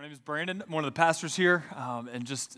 [0.00, 0.62] My name is Brandon.
[0.66, 2.56] I'm one of the pastors here, um, and just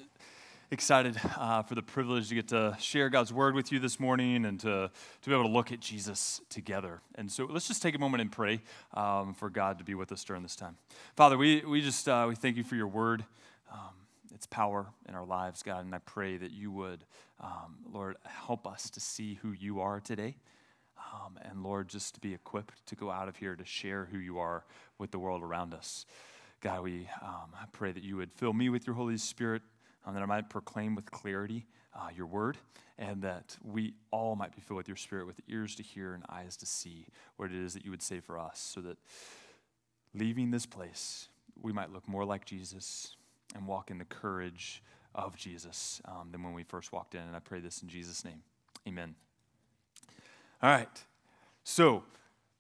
[0.71, 4.45] excited uh, for the privilege to get to share God's word with you this morning
[4.45, 4.93] and to,
[5.23, 7.01] to be able to look at Jesus together.
[7.17, 8.61] And so let's just take a moment and pray
[8.95, 10.77] um, for God to be with us during this time.
[11.17, 13.25] Father, we, we just uh, we thank you for your word.
[13.73, 13.91] Um,
[14.33, 17.05] its power in our lives, God, and I pray that you would,
[17.41, 20.37] um, Lord, help us to see who you are today.
[21.13, 24.19] Um, and Lord, just to be equipped to go out of here to share who
[24.19, 24.63] you are
[24.97, 26.07] with the world around us.
[26.63, 29.63] God, we um, I pray that you would fill me with your Holy Spirit,
[30.07, 32.57] um, that I might proclaim with clarity uh, your word,
[32.99, 36.23] and that we all might be filled with your Spirit, with ears to hear and
[36.29, 38.97] eyes to see what it is that you would say for us, so that
[40.15, 41.29] leaving this place,
[41.61, 43.17] we might look more like Jesus
[43.57, 44.85] and walk in the courage
[45.17, 47.23] of Jesus um, than when we first walked in.
[47.23, 48.43] And I pray this in Jesus' name.
[48.87, 49.17] Amen.
[50.63, 51.05] All right.
[51.65, 52.05] So,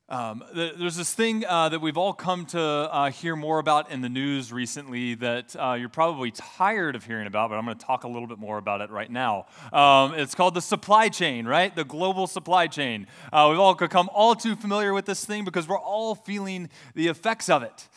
[0.09, 4.03] um, there's this thing uh, that we've all come to uh, hear more about in
[4.03, 7.87] the news recently that uh, you're probably tired of hearing about, but I'm going to
[7.87, 9.47] talk a little bit more about it right now.
[9.73, 11.75] Um, it's called the supply chain, right?
[11.75, 13.07] The global supply chain.
[13.33, 17.09] Uh, we've all become all too familiar with this thing because we're all feeling the
[17.09, 17.89] effects of it.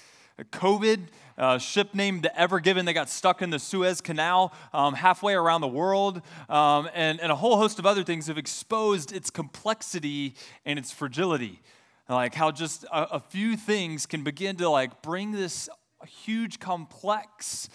[0.51, 4.93] COVID, a ship named the Ever Given that got stuck in the Suez Canal um,
[4.93, 9.11] halfway around the world, um, and, and a whole host of other things have exposed
[9.11, 11.61] its complexity and its fragility
[12.09, 15.69] like how just a, a few things can begin to like bring this
[16.05, 17.69] huge complex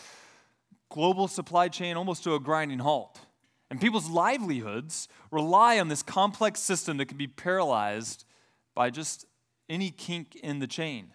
[0.89, 3.21] global supply chain almost to a grinding halt.
[3.71, 8.25] And people's livelihoods rely on this complex system that can be paralyzed
[8.75, 9.27] by just
[9.69, 11.13] any kink in the chain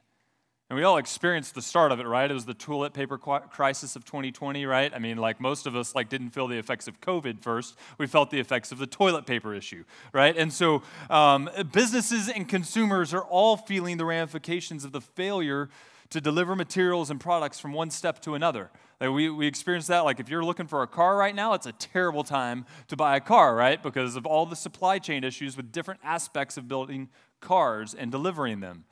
[0.70, 2.30] and we all experienced the start of it, right?
[2.30, 4.92] It was the toilet paper crisis of 2020, right?
[4.94, 7.76] I mean, like most of us like didn't feel the effects of COVID first.
[8.00, 10.36] We felt the effects of the toilet paper issue, right?
[10.36, 15.70] And so um, businesses and consumers are all feeling the ramifications of the failure
[16.10, 18.72] to deliver materials and products from one step to another.
[19.00, 20.00] Like we, we experience that.
[20.00, 23.16] Like if you're looking for a car right now, it's a terrible time to buy
[23.16, 23.82] a car, right?
[23.82, 27.10] Because of all the supply chain issues with different aspects of building
[27.40, 28.86] cars and delivering them.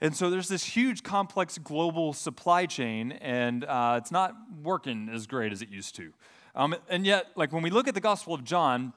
[0.00, 5.26] And so there's this huge, complex global supply chain, and uh, it's not working as
[5.26, 6.12] great as it used to.
[6.54, 8.92] Um, and yet, like when we look at the Gospel of John,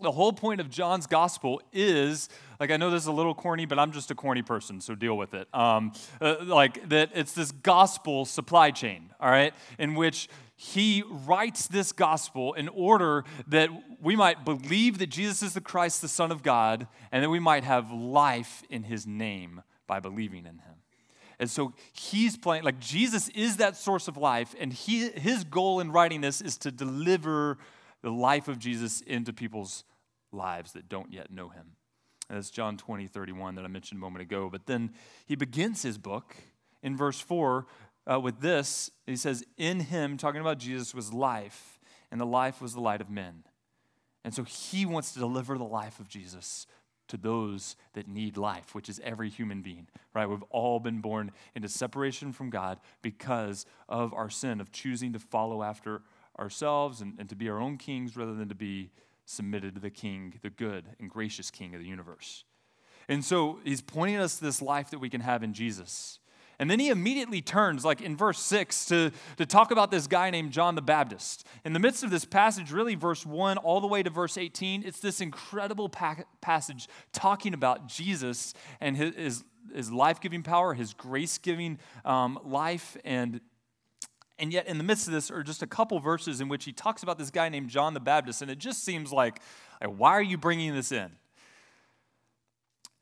[0.00, 2.28] the whole point of John's gospel is
[2.58, 4.94] like I know this is a little corny, but I'm just a corny person, so
[4.94, 5.48] deal with it.
[5.54, 11.66] Um, uh, like that, it's this gospel supply chain, all right, in which he writes
[11.68, 16.30] this gospel in order that we might believe that Jesus is the Christ, the Son
[16.30, 20.76] of God, and that we might have life in his name by believing in him.
[21.38, 25.80] And so he's playing, like Jesus is that source of life, and he, his goal
[25.80, 27.58] in writing this is to deliver
[28.02, 29.84] the life of Jesus into people's
[30.30, 31.72] lives that don't yet know him.
[32.28, 34.48] And that's John 20, 31 that I mentioned a moment ago.
[34.50, 34.92] But then
[35.26, 36.36] he begins his book
[36.82, 37.66] in verse 4
[38.10, 38.90] uh, with this.
[39.06, 41.78] He says, In him, talking about Jesus, was life,
[42.10, 43.44] and the life was the light of men.
[44.24, 46.66] And so he wants to deliver the life of Jesus
[47.08, 50.28] to those that need life, which is every human being, right?
[50.28, 55.18] We've all been born into separation from God because of our sin of choosing to
[55.18, 56.02] follow after
[56.38, 58.90] ourselves and, and to be our own kings rather than to be
[59.26, 62.44] submitted to the king, the good and gracious king of the universe.
[63.08, 66.18] And so he's pointing us to this life that we can have in Jesus.
[66.58, 70.30] And then he immediately turns, like in verse 6, to, to talk about this guy
[70.30, 71.46] named John the Baptist.
[71.64, 74.84] In the midst of this passage, really verse 1 all the way to verse 18,
[74.84, 79.44] it's this incredible pa- passage talking about Jesus and his, his,
[79.74, 82.96] his life giving power, his grace giving um, life.
[83.04, 83.40] And,
[84.38, 86.72] and yet, in the midst of this, are just a couple verses in which he
[86.72, 88.42] talks about this guy named John the Baptist.
[88.42, 89.40] And it just seems like,
[89.80, 91.12] like why are you bringing this in?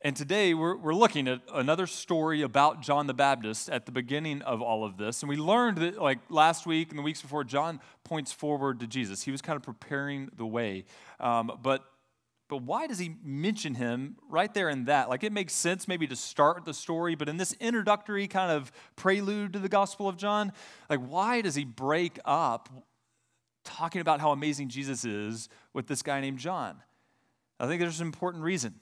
[0.05, 4.41] And today we're, we're looking at another story about John the Baptist at the beginning
[4.41, 5.23] of all of this.
[5.23, 8.87] And we learned that, like last week and the weeks before, John points forward to
[8.87, 9.23] Jesus.
[9.23, 10.83] He was kind of preparing the way.
[11.21, 11.85] Um, but,
[12.49, 15.07] but why does he mention him right there in that?
[15.07, 18.73] Like it makes sense maybe to start the story, but in this introductory kind of
[18.97, 20.51] prelude to the Gospel of John,
[20.89, 22.67] like why does he break up
[23.63, 26.75] talking about how amazing Jesus is with this guy named John?
[27.57, 28.81] I think there's an important reason.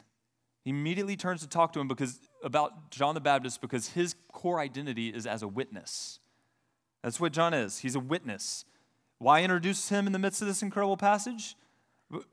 [0.64, 4.60] He immediately turns to talk to him because about John the Baptist because his core
[4.60, 6.20] identity is as a witness.
[7.04, 7.80] That's what John is.
[7.80, 8.66] He's a witness.
[9.18, 11.56] Why introduce him in the midst of this incredible passage?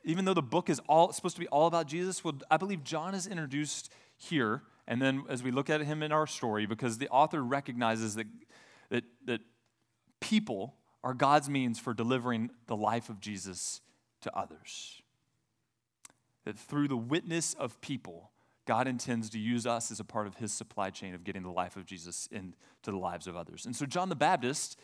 [0.04, 2.84] Even though the book is all supposed to be all about Jesus, well, I believe
[2.84, 6.98] John is introduced here, and then as we look at him in our story, because
[6.98, 8.26] the author recognizes that
[8.90, 9.40] that, that
[10.20, 10.74] people
[11.04, 13.80] are God's means for delivering the life of Jesus
[14.22, 15.02] to others
[16.48, 18.30] that through the witness of people,
[18.64, 21.50] God intends to use us as a part of his supply chain of getting the
[21.50, 22.54] life of Jesus into
[22.84, 23.66] the lives of others.
[23.66, 24.78] And so John the Baptist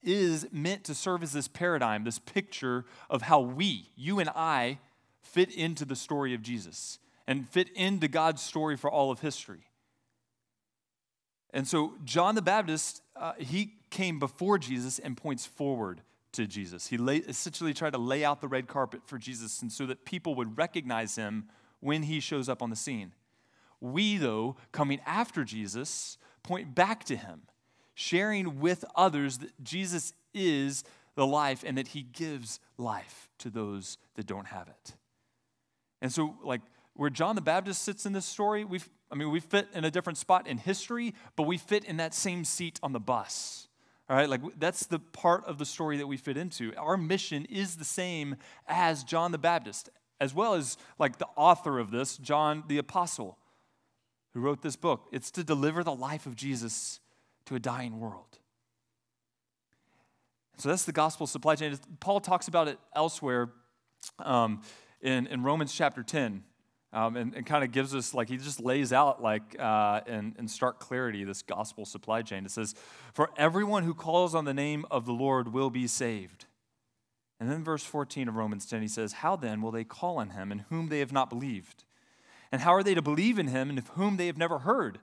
[0.00, 4.78] is meant to serve as this paradigm, this picture of how we, you and I,
[5.20, 9.66] fit into the story of Jesus and fit into God's story for all of history.
[11.52, 16.00] And so, John the Baptist, uh, he came before Jesus and points forward
[16.38, 16.86] to Jesus.
[16.86, 20.04] He lay, essentially tried to lay out the red carpet for Jesus and so that
[20.04, 21.48] people would recognize him
[21.80, 23.12] when he shows up on the scene.
[23.80, 27.42] We, though, coming after Jesus, point back to him,
[27.94, 33.98] sharing with others that Jesus is the life and that he gives life to those
[34.14, 34.94] that don't have it.
[36.00, 36.60] And so, like,
[36.94, 38.80] where John the Baptist sits in this story, we
[39.10, 42.12] I mean, we fit in a different spot in history, but we fit in that
[42.12, 43.67] same seat on the bus.
[44.08, 46.74] All right, like that's the part of the story that we fit into.
[46.76, 51.78] Our mission is the same as John the Baptist, as well as like the author
[51.78, 53.36] of this, John the Apostle,
[54.32, 55.08] who wrote this book.
[55.12, 57.00] It's to deliver the life of Jesus
[57.46, 58.38] to a dying world.
[60.56, 61.78] So that's the gospel supply chain.
[62.00, 63.50] Paul talks about it elsewhere
[64.18, 64.62] um,
[65.02, 66.42] in, in Romans chapter 10.
[66.90, 70.34] Um, and, and kind of gives us, like, he just lays out, like, uh, in,
[70.38, 72.46] in stark clarity, this gospel supply chain.
[72.46, 72.74] It says,
[73.12, 76.46] For everyone who calls on the name of the Lord will be saved.
[77.40, 80.30] And then verse 14 of Romans 10, he says, How then will they call on
[80.30, 81.84] him in whom they have not believed?
[82.50, 84.98] And how are they to believe in him in whom they have never heard?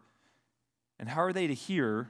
[0.99, 2.09] And how are they to hear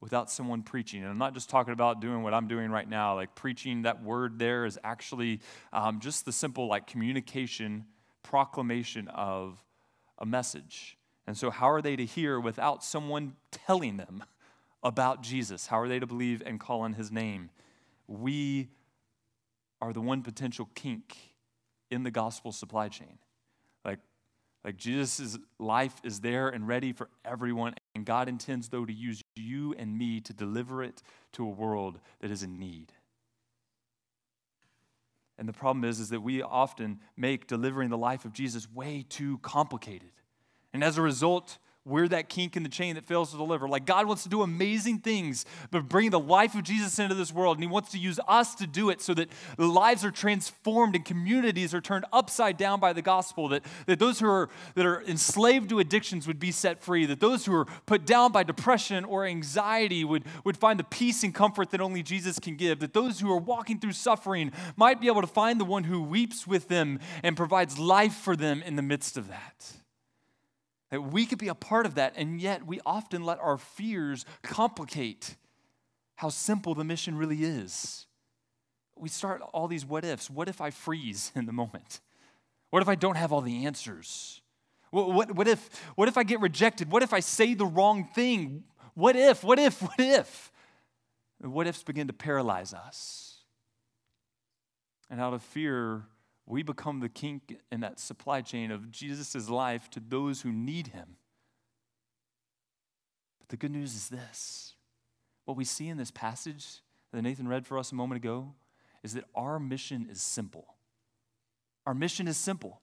[0.00, 1.02] without someone preaching?
[1.02, 3.14] And I'm not just talking about doing what I'm doing right now.
[3.14, 5.40] Like preaching, that word there is actually
[5.72, 7.84] um, just the simple like communication
[8.22, 9.64] proclamation of
[10.18, 10.96] a message.
[11.26, 14.24] And so, how are they to hear without someone telling them
[14.82, 15.66] about Jesus?
[15.66, 17.50] How are they to believe and call on his name?
[18.06, 18.68] We
[19.80, 21.16] are the one potential kink
[21.90, 23.18] in the gospel supply chain.
[23.84, 23.98] Like,
[24.64, 29.22] like Jesus' life is there and ready for everyone, and God intends, though, to use
[29.36, 31.02] you and me to deliver it
[31.32, 32.92] to a world that is in need.
[35.40, 39.06] And the problem is, is that we often make delivering the life of Jesus way
[39.08, 40.10] too complicated.
[40.74, 43.66] And as a result, we're that kink in the chain that fails to deliver.
[43.66, 47.32] Like God wants to do amazing things, but bring the life of Jesus into this
[47.32, 50.94] world, and He wants to use us to do it so that lives are transformed
[50.94, 53.48] and communities are turned upside down by the gospel.
[53.48, 57.06] That, that those who are that are enslaved to addictions would be set free.
[57.06, 61.22] That those who are put down by depression or anxiety would, would find the peace
[61.22, 62.80] and comfort that only Jesus can give.
[62.80, 66.02] That those who are walking through suffering might be able to find the one who
[66.02, 69.79] weeps with them and provides life for them in the midst of that.
[70.90, 74.24] That we could be a part of that, and yet we often let our fears
[74.42, 75.36] complicate
[76.16, 78.06] how simple the mission really is.
[78.96, 80.28] We start all these what ifs.
[80.28, 82.00] What if I freeze in the moment?
[82.70, 84.42] What if I don't have all the answers?
[84.90, 86.90] What, what, what, if, what if I get rejected?
[86.90, 88.64] What if I say the wrong thing?
[88.94, 90.50] What if, what if, what if?
[91.48, 93.38] what ifs begin to paralyze us.
[95.08, 96.02] And out of fear,
[96.50, 100.88] we become the kink in that supply chain of Jesus' life to those who need
[100.88, 101.16] him.
[103.38, 104.74] But the good news is this
[105.44, 106.82] what we see in this passage
[107.12, 108.52] that Nathan read for us a moment ago
[109.02, 110.74] is that our mission is simple.
[111.86, 112.80] Our mission is simple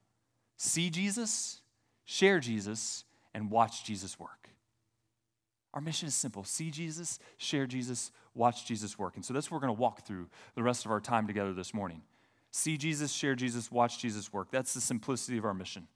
[0.55, 1.61] see Jesus,
[2.05, 3.03] share Jesus,
[3.33, 4.49] and watch Jesus work.
[5.73, 9.17] Our mission is simple see Jesus, share Jesus, watch Jesus work.
[9.17, 11.53] And so that's what we're going to walk through the rest of our time together
[11.53, 12.01] this morning
[12.57, 14.49] see Jesus, share Jesus, watch Jesus work.
[14.51, 15.87] That's the simplicity of our mission.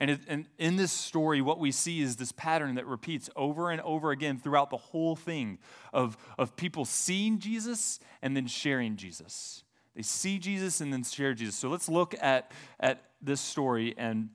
[0.00, 3.70] And, it, and, in this story, what we see is this pattern that repeats over
[3.70, 5.58] and over again throughout the whole thing
[5.92, 9.64] of, of people seeing Jesus and then sharing Jesus.
[9.96, 11.56] They see Jesus and then share Jesus.
[11.56, 14.28] So let's look at, at this story and,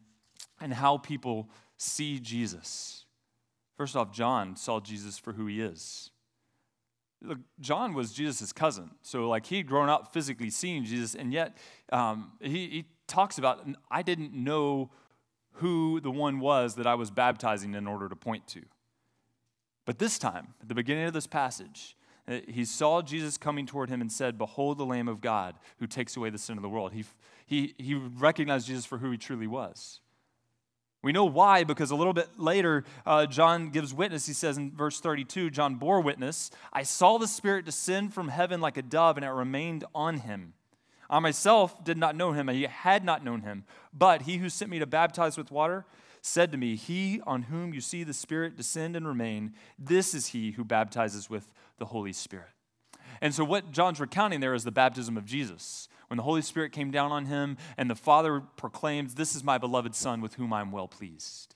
[0.59, 3.05] and how people see Jesus.
[3.77, 6.11] First off, John saw Jesus for who he is.
[7.23, 8.91] Look, John was Jesus' cousin.
[9.01, 11.57] So, like, he'd grown up physically seeing Jesus, and yet
[11.91, 14.91] um, he, he talks about, I didn't know
[15.53, 18.61] who the one was that I was baptizing in order to point to.
[19.85, 21.95] But this time, at the beginning of this passage,
[22.27, 25.87] uh, he saw Jesus coming toward him and said, Behold the Lamb of God who
[25.87, 26.93] takes away the sin of the world.
[26.93, 27.03] He,
[27.45, 29.99] he, he recognized Jesus for who he truly was.
[31.03, 34.25] We know why because a little bit later, uh, John gives witness.
[34.25, 38.61] He says in verse 32 John bore witness, I saw the Spirit descend from heaven
[38.61, 40.53] like a dove, and it remained on him.
[41.09, 44.71] I myself did not know him, I had not known him, but he who sent
[44.71, 45.85] me to baptize with water
[46.21, 50.27] said to me, He on whom you see the Spirit descend and remain, this is
[50.27, 52.47] he who baptizes with the Holy Spirit.
[53.21, 56.71] And so, what John's recounting there is the baptism of Jesus when the Holy Spirit
[56.71, 60.53] came down on him and the Father proclaims, This is my beloved Son with whom
[60.53, 61.55] I'm well pleased.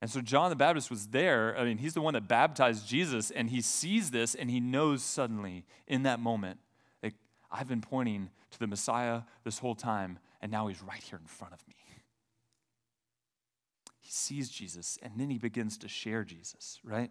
[0.00, 1.58] And so John the Baptist was there.
[1.58, 5.02] I mean, he's the one that baptized Jesus, and he sees this and he knows
[5.02, 6.60] suddenly in that moment
[7.02, 7.14] that
[7.50, 11.26] I've been pointing to the Messiah this whole time, and now he's right here in
[11.26, 11.74] front of me.
[14.02, 17.10] He sees Jesus, and then he begins to share Jesus, right?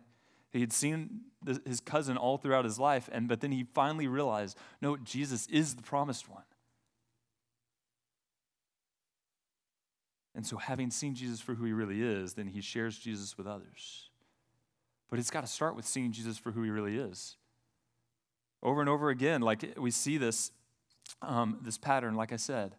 [0.56, 1.22] He had seen
[1.66, 5.76] his cousin all throughout his life, and but then he finally realized, no, Jesus is
[5.76, 6.44] the promised one.
[10.34, 13.48] And so, having seen Jesus for who he really is, then he shares Jesus with
[13.48, 14.10] others.
[15.10, 17.36] But it's got to start with seeing Jesus for who he really is.
[18.64, 20.52] Over and over again, like we see this,
[21.22, 22.76] um, this pattern, like I said,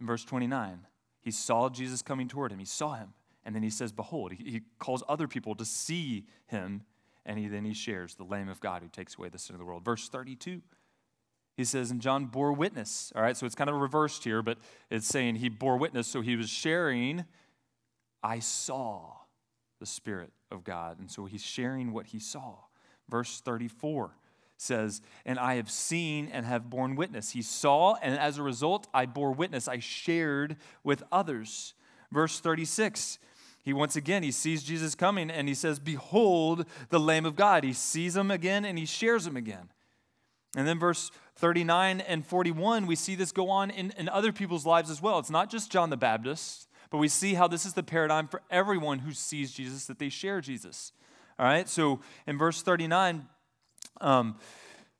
[0.00, 0.86] in verse 29.
[1.20, 2.60] He saw Jesus coming toward him.
[2.60, 3.14] He saw him.
[3.44, 6.82] And then he says, Behold, he, he calls other people to see him.
[7.28, 9.60] And he, then he shares the Lamb of God who takes away the sin of
[9.60, 9.84] the world.
[9.84, 10.62] Verse 32
[11.58, 13.12] he says, and John bore witness.
[13.16, 14.58] All right, so it's kind of reversed here, but
[14.90, 16.06] it's saying he bore witness.
[16.06, 17.24] So he was sharing,
[18.22, 19.16] I saw
[19.80, 21.00] the Spirit of God.
[21.00, 22.54] And so he's sharing what he saw.
[23.08, 24.12] Verse 34
[24.56, 27.30] says, And I have seen and have borne witness.
[27.30, 29.66] He saw, and as a result, I bore witness.
[29.66, 31.74] I shared with others.
[32.12, 33.18] Verse 36,
[33.68, 37.64] he once again, he sees Jesus coming and he says, Behold the Lamb of God.
[37.64, 39.70] He sees him again and he shares him again.
[40.56, 44.64] And then verse 39 and 41, we see this go on in, in other people's
[44.64, 45.18] lives as well.
[45.18, 48.42] It's not just John the Baptist, but we see how this is the paradigm for
[48.50, 50.92] everyone who sees Jesus, that they share Jesus.
[51.38, 53.26] All right, so in verse 39,
[54.00, 54.36] um,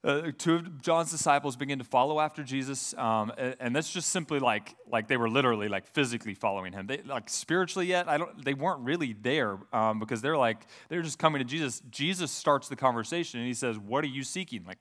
[0.05, 4.39] uh, two of John's disciples begin to follow after Jesus, um, and, that's just simply
[4.39, 6.87] like like they were literally like physically following him.
[6.87, 8.45] They like spiritually yet I don't.
[8.45, 11.83] They weren't really there um, because they're like they're just coming to Jesus.
[11.91, 14.79] Jesus starts the conversation and he says, "What are you seeking?" Like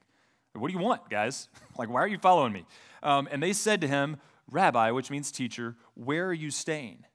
[0.57, 1.49] what do you want, guys?
[1.77, 2.65] like, why are you following me?
[3.03, 4.17] Um, and they said to him,
[4.49, 7.05] Rabbi, which means teacher, where are you staying?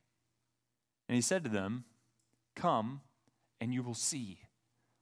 [1.09, 1.85] And he said to them,
[2.55, 3.01] Come
[3.61, 4.41] and you will see.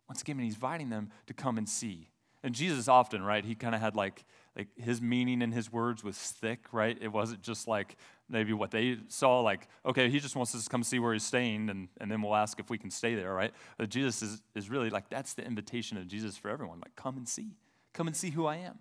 [0.09, 2.10] Once again, he's inviting them to come and see.
[2.43, 4.25] And Jesus often, right, he kind of had like,
[4.57, 6.97] like his meaning in his words was thick, right?
[7.01, 7.97] It wasn't just like
[8.29, 11.25] maybe what they saw, like, okay, he just wants us to come see where he's
[11.25, 13.53] staying, and, and then we'll ask if we can stay there, right?
[13.77, 17.17] But Jesus is, is really like, that's the invitation of Jesus for everyone, like, come
[17.17, 17.57] and see.
[17.93, 18.79] Come and see who I am.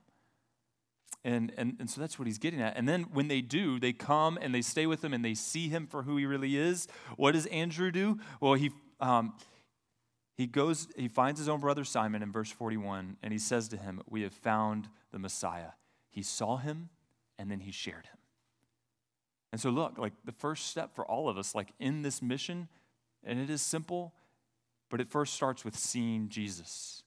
[1.26, 2.78] And, and, and so that's what he's getting at.
[2.78, 5.68] And then when they do, they come and they stay with him and they see
[5.68, 6.88] him for who he really is.
[7.18, 8.20] What does Andrew do?
[8.40, 9.34] Well, he, um,
[10.40, 13.76] he goes, he finds his own brother Simon in verse 41, and he says to
[13.76, 15.72] him, We have found the Messiah.
[16.10, 16.88] He saw him
[17.38, 18.18] and then he shared him.
[19.52, 22.70] And so, look, like the first step for all of us, like in this mission,
[23.22, 24.14] and it is simple,
[24.90, 27.04] but it first starts with seeing Jesus.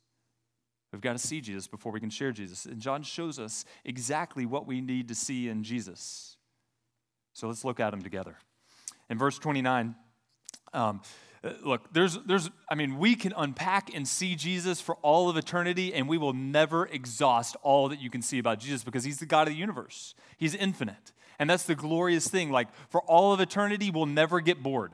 [0.93, 2.67] We've got to see Jesus before we can share Jesus.
[2.67, 6.37] And John shows us exactly what we need to see in Jesus.
[7.33, 8.37] So let's look at him together.
[9.09, 9.95] In verse 29,
[10.75, 11.01] um,
[11.63, 15.93] look, there's, there's, I mean, we can unpack and see Jesus for all of eternity,
[15.93, 19.27] and we will never exhaust all that you can see about Jesus because he's the
[19.27, 20.15] God of the universe.
[20.37, 21.13] He's infinite.
[21.39, 22.51] And that's the glorious thing.
[22.51, 24.93] Like, for all of eternity, we'll never get bored.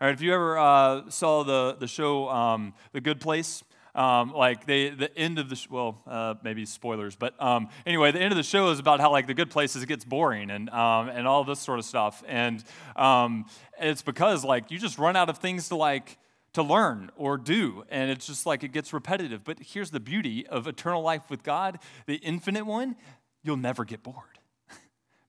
[0.00, 3.62] All right, if you ever uh, saw the, the show um, The Good Place,
[3.94, 8.12] um, like they, the end of the sh- well, uh, maybe spoilers, but um, anyway,
[8.12, 10.70] the end of the show is about how like the good places gets boring and
[10.70, 12.62] um, and all this sort of stuff, and
[12.96, 13.46] um,
[13.80, 16.18] it's because like you just run out of things to like
[16.52, 19.44] to learn or do, and it's just like it gets repetitive.
[19.44, 22.96] But here's the beauty of eternal life with God, the infinite one,
[23.42, 24.29] you'll never get bored.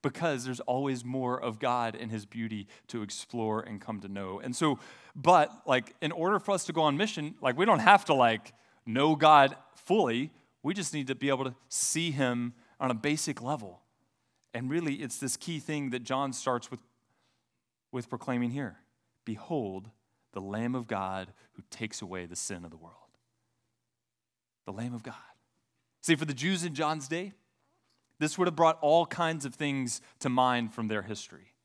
[0.02, 4.40] Because there's always more of God and His beauty to explore and come to know.
[4.40, 4.80] And so,
[5.16, 8.14] but like in order for us to go on mission, like we don't have to
[8.14, 8.54] like
[8.86, 10.32] know God fully.
[10.64, 13.82] We just need to be able to see Him on a basic level.
[14.54, 16.82] And really, it's this key thing that John starts with,
[17.92, 18.78] with proclaiming here
[19.26, 19.90] Behold,
[20.34, 22.96] the Lamb of God who takes away the sin of the world.
[24.66, 25.16] The Lamb of God.
[26.02, 27.34] See, for the Jews in John's day,
[28.22, 31.56] this would have brought all kinds of things to mind from their history,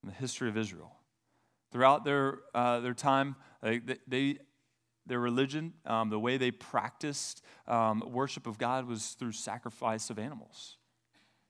[0.00, 0.92] from the history of Israel.
[1.72, 4.38] Throughout their, uh, their time, they, they,
[5.04, 10.20] their religion, um, the way they practiced um, worship of God was through sacrifice of
[10.20, 10.76] animals.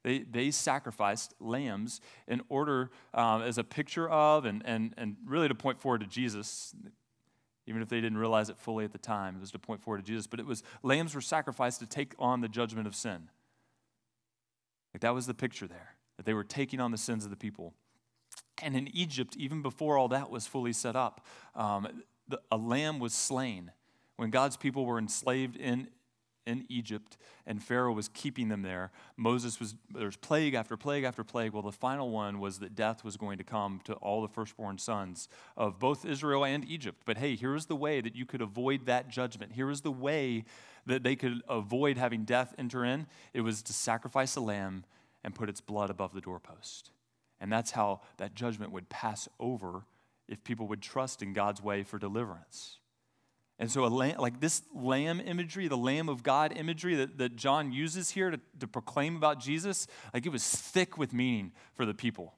[0.05, 5.49] They, they sacrificed lambs in order, um, as a picture of, and, and, and really
[5.49, 6.75] to point forward to Jesus.
[7.67, 9.99] Even if they didn't realize it fully at the time, it was to point forward
[9.99, 10.27] to Jesus.
[10.27, 13.29] But it was lambs were sacrificed to take on the judgment of sin.
[14.97, 17.37] Like that was the picture there, that they were taking on the sins of the
[17.37, 17.75] people.
[18.63, 22.99] And in Egypt, even before all that was fully set up, um, the, a lamb
[22.99, 23.73] was slain
[24.17, 25.89] when God's people were enslaved in,
[26.47, 28.93] in Egypt, and Pharaoh was keeping them there.
[29.17, 31.53] Moses was, there's plague after plague after plague.
[31.53, 34.79] Well, the final one was that death was going to come to all the firstborn
[34.79, 37.03] sons of both Israel and Egypt.
[37.05, 39.53] But hey, here is the way that you could avoid that judgment.
[39.53, 40.45] Here is the way
[40.87, 43.07] that they could avoid having death enter in.
[43.35, 44.85] It was to sacrifice a lamb
[45.25, 46.93] and put its blood above the doorpost.
[47.41, 49.83] And that's how that judgment would pass over
[50.29, 52.79] if people would trust in God's way for deliverance.
[53.59, 57.37] And so, a lamb, like this lamb imagery, the Lamb of God imagery that, that
[57.37, 61.87] John uses here to, to proclaim about Jesus, like it was thick with meaning for
[61.87, 62.35] the people.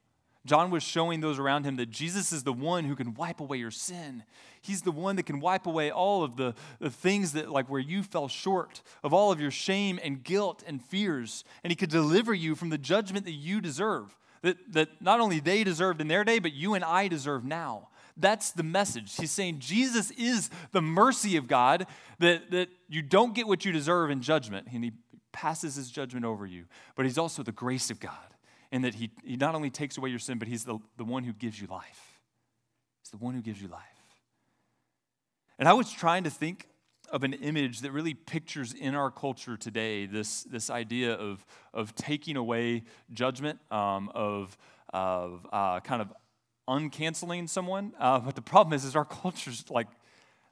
[0.46, 3.58] John was showing those around him that Jesus is the one who can wipe away
[3.58, 4.22] your sin.
[4.62, 7.80] He's the one that can wipe away all of the, the things that, like, where
[7.80, 11.44] you fell short of all of your shame and guilt and fears.
[11.62, 15.40] And he could deliver you from the judgment that you deserve, that, that not only
[15.40, 17.87] they deserved in their day, but you and I deserve now.
[18.18, 19.16] That's the message.
[19.16, 21.86] He's saying Jesus is the mercy of God,
[22.18, 24.92] that, that you don't get what you deserve in judgment, and he
[25.32, 26.64] passes his judgment over you.
[26.96, 28.12] But he's also the grace of God,
[28.72, 31.22] in that he, he not only takes away your sin, but he's the, the one
[31.22, 32.20] who gives you life.
[33.02, 33.82] He's the one who gives you life.
[35.58, 36.68] And I was trying to think
[37.10, 41.94] of an image that really pictures in our culture today this, this idea of, of
[41.94, 42.82] taking away
[43.12, 44.56] judgment, um, of,
[44.92, 46.12] of uh, kind of
[46.68, 47.92] uncanceling someone.
[47.98, 49.88] Uh, but the problem is, is our culture's like,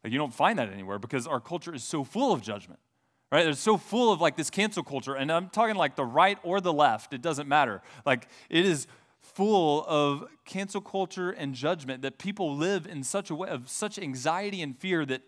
[0.04, 2.80] you don't find that anywhere because our culture is so full of judgment,
[3.30, 3.46] right?
[3.46, 5.14] It's so full of like this cancel culture.
[5.14, 7.82] And I'm talking like the right or the left, it doesn't matter.
[8.04, 8.86] Like it is
[9.20, 13.98] full of cancel culture and judgment that people live in such a way of such
[13.98, 15.22] anxiety and fear that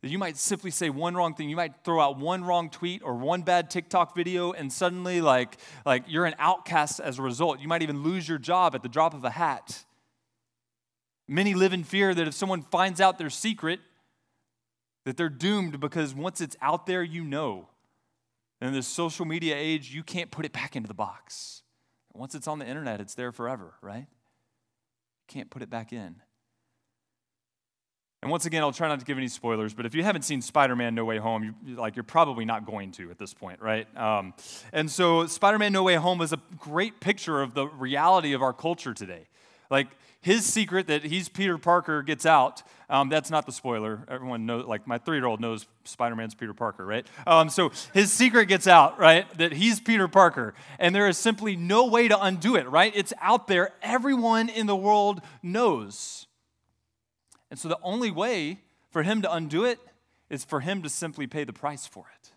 [0.00, 3.02] that you might simply say one wrong thing you might throw out one wrong tweet
[3.04, 7.60] or one bad tiktok video and suddenly like like you're an outcast as a result
[7.60, 9.84] you might even lose your job at the drop of a hat
[11.32, 13.80] Many live in fear that if someone finds out their secret,
[15.06, 17.68] that they're doomed because once it's out there, you know.
[18.60, 21.62] in this social media age, you can't put it back into the box.
[22.12, 24.06] Once it's on the internet, it's there forever, right?
[24.06, 26.16] You can't put it back in.
[28.22, 30.42] And once again, I'll try not to give any spoilers, but if you haven't seen
[30.42, 33.88] Spider-Man: No Way Home, you, like you're probably not going to at this point, right?
[33.96, 34.34] Um,
[34.72, 38.52] and so, Spider-Man: No Way Home is a great picture of the reality of our
[38.52, 39.26] culture today.
[39.72, 39.88] Like
[40.20, 42.62] his secret that he's Peter Parker gets out.
[42.90, 44.04] Um, that's not the spoiler.
[44.06, 47.06] Everyone knows, like my three year old knows Spider Man's Peter Parker, right?
[47.26, 49.26] Um, so his secret gets out, right?
[49.38, 50.52] That he's Peter Parker.
[50.78, 52.92] And there is simply no way to undo it, right?
[52.94, 53.70] It's out there.
[53.82, 56.26] Everyone in the world knows.
[57.50, 59.80] And so the only way for him to undo it
[60.28, 62.31] is for him to simply pay the price for it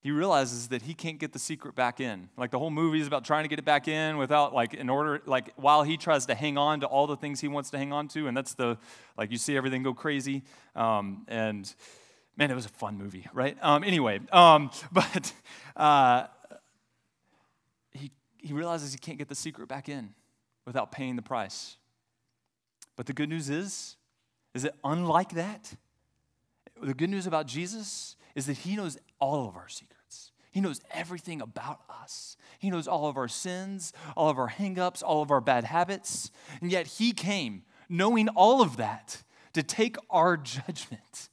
[0.00, 2.28] he realizes that he can't get the secret back in.
[2.36, 4.88] Like the whole movie is about trying to get it back in without, like, in
[4.88, 7.78] order, like, while he tries to hang on to all the things he wants to
[7.78, 8.28] hang on to.
[8.28, 8.78] And that's the,
[9.16, 10.44] like, you see everything go crazy.
[10.76, 11.72] Um, and
[12.36, 13.56] man, it was a fun movie, right?
[13.60, 15.32] Um, anyway, um, but
[15.76, 16.26] uh,
[17.92, 20.14] he, he realizes he can't get the secret back in
[20.64, 21.76] without paying the price.
[22.94, 23.96] But the good news is,
[24.54, 25.74] is that unlike that,
[26.80, 30.30] the good news about Jesus is that He knows all of our secrets.
[30.52, 32.36] He knows everything about us.
[32.60, 36.30] He knows all of our sins, all of our hangups, all of our bad habits.
[36.60, 39.24] And yet He came knowing all of that
[39.54, 41.30] to take our judgment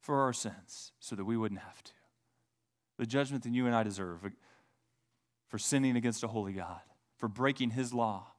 [0.00, 1.92] for our sins so that we wouldn't have to.
[2.98, 4.20] The judgment that you and I deserve
[5.46, 6.80] for sinning against a holy God,
[7.18, 8.32] for breaking His law.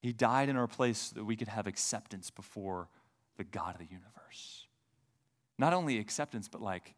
[0.00, 2.88] He died in our place so that we could have acceptance before
[3.36, 4.63] the God of the universe.
[5.58, 6.94] Not only acceptance, but like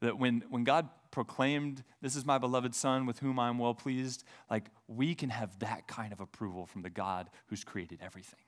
[0.00, 3.74] that when, when God proclaimed, This is my beloved Son with whom I am well
[3.74, 8.40] pleased, like we can have that kind of approval from the God who's created everything.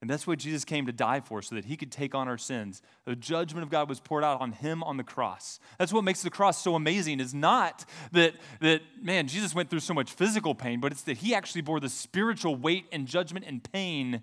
[0.00, 2.38] And that's what Jesus came to die for, so that he could take on our
[2.38, 2.82] sins.
[3.04, 5.58] The judgment of God was poured out on him on the cross.
[5.76, 9.80] That's what makes the cross so amazing, is not that, that, man, Jesus went through
[9.80, 13.44] so much physical pain, but it's that he actually bore the spiritual weight and judgment
[13.48, 14.22] and pain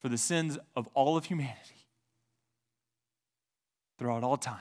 [0.00, 1.79] for the sins of all of humanity
[4.00, 4.56] throughout all time.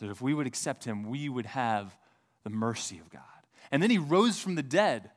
[0.00, 1.96] That if we would accept him, we would have
[2.42, 3.22] the mercy of God.
[3.70, 5.10] And then he rose from the dead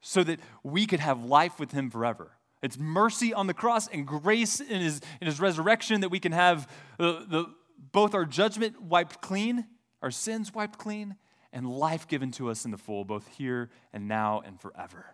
[0.00, 2.32] so that we could have life with him forever.
[2.60, 6.32] It's mercy on the cross and grace in his, in his resurrection that we can
[6.32, 6.68] have
[6.98, 7.46] the, the,
[7.92, 9.66] both our judgment wiped clean,
[10.02, 11.14] our sins wiped clean,
[11.52, 15.06] and life given to us in the full, both here and now and forever.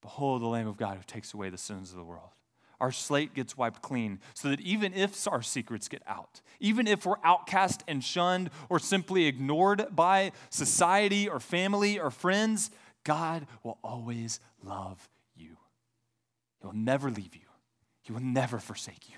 [0.00, 2.30] Behold the Lamb of God who takes away the sins of the world
[2.82, 7.06] our slate gets wiped clean so that even if our secrets get out, even if
[7.06, 12.72] we're outcast and shunned or simply ignored by society or family or friends,
[13.04, 15.56] God will always love you.
[16.60, 17.48] He'll never leave you,
[18.02, 19.16] He will never forsake you.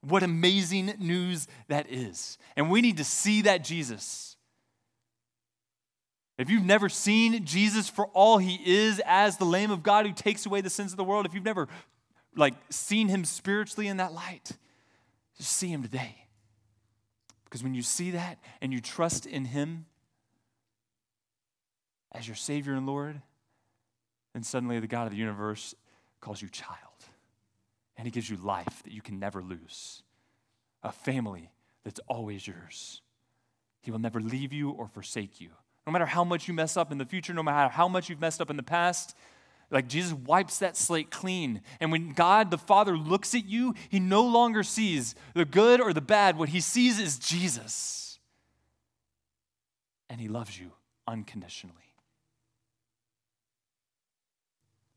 [0.00, 2.38] What amazing news that is.
[2.56, 4.38] And we need to see that Jesus.
[6.38, 10.14] If you've never seen Jesus for all he is as the Lamb of God who
[10.14, 11.68] takes away the sins of the world, if you've never
[12.36, 14.52] like seen him spiritually in that light,
[15.36, 16.26] just see him today.
[17.44, 19.86] Because when you see that and you trust in him
[22.12, 23.20] as your Savior and Lord,
[24.32, 25.74] then suddenly the God of the universe
[26.20, 26.76] calls you child.
[27.96, 30.02] And he gives you life that you can never lose,
[30.82, 31.50] a family
[31.84, 33.02] that's always yours.
[33.80, 35.50] He will never leave you or forsake you.
[35.86, 38.20] No matter how much you mess up in the future, no matter how much you've
[38.20, 39.16] messed up in the past,
[39.70, 41.62] like Jesus wipes that slate clean.
[41.78, 45.92] And when God the Father looks at you, he no longer sees the good or
[45.92, 46.36] the bad.
[46.36, 48.18] What he sees is Jesus.
[50.08, 50.72] And he loves you
[51.06, 51.76] unconditionally.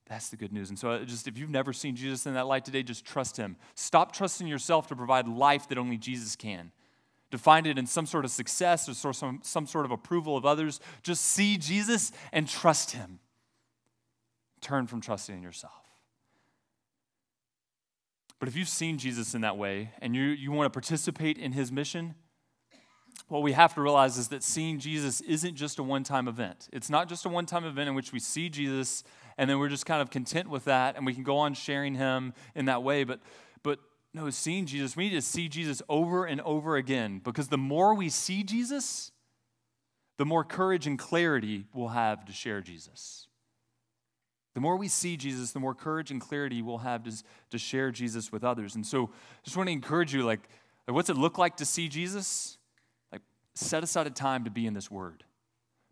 [0.07, 0.69] That's the good news.
[0.69, 3.37] And so, uh, just if you've never seen Jesus in that light today, just trust
[3.37, 3.55] him.
[3.75, 6.71] Stop trusting yourself to provide life that only Jesus can.
[7.31, 10.45] To find it in some sort of success or some, some sort of approval of
[10.45, 13.19] others, just see Jesus and trust him.
[14.63, 15.73] Turn from trusting in yourself.
[18.39, 21.51] But if you've seen Jesus in that way and you, you want to participate in
[21.51, 22.15] his mission,
[23.27, 26.69] what we have to realize is that seeing Jesus isn't just a one time event.
[26.71, 29.03] It's not just a one time event in which we see Jesus
[29.37, 31.95] and then we're just kind of content with that and we can go on sharing
[31.95, 33.03] him in that way.
[33.03, 33.19] But,
[33.63, 33.79] but
[34.13, 37.93] no, seeing Jesus, we need to see Jesus over and over again because the more
[37.95, 39.11] we see Jesus,
[40.17, 43.27] the more courage and clarity we'll have to share Jesus.
[44.53, 47.91] The more we see Jesus, the more courage and clarity we'll have to, to share
[47.91, 48.75] Jesus with others.
[48.75, 50.47] And so I just want to encourage you like,
[50.87, 52.57] what's it look like to see Jesus?
[53.11, 53.21] Like,
[53.55, 55.23] set aside a time to be in this word.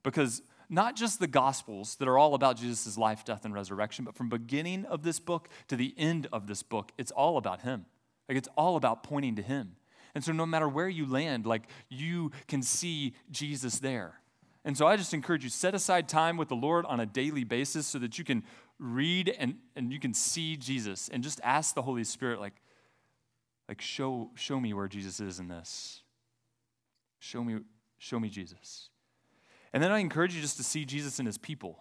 [0.04, 4.16] Because not just the Gospels that are all about Jesus' life, death, and resurrection, but
[4.16, 7.86] from beginning of this book to the end of this book, it's all about Him.
[8.30, 9.76] Like it's all about pointing to Him.
[10.14, 14.21] And so no matter where you land, like you can see Jesus there.
[14.64, 17.44] And so I just encourage you, set aside time with the Lord on a daily
[17.44, 18.44] basis so that you can
[18.78, 22.62] read and, and you can see Jesus and just ask the Holy Spirit, like,
[23.68, 26.04] like show, show me where Jesus is in this.
[27.20, 27.60] Show me,
[27.98, 28.90] show me Jesus.
[29.74, 31.80] And then I encourage you just to see Jesus in his people.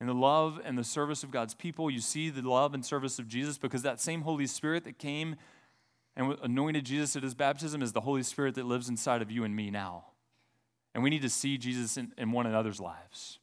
[0.00, 3.18] In the love and the service of God's people, you see the love and service
[3.18, 5.36] of Jesus because that same Holy Spirit that came
[6.16, 9.44] and anointed Jesus at his baptism is the Holy Spirit that lives inside of you
[9.44, 10.06] and me now.
[10.94, 13.38] And we need to see Jesus in, in one another's lives.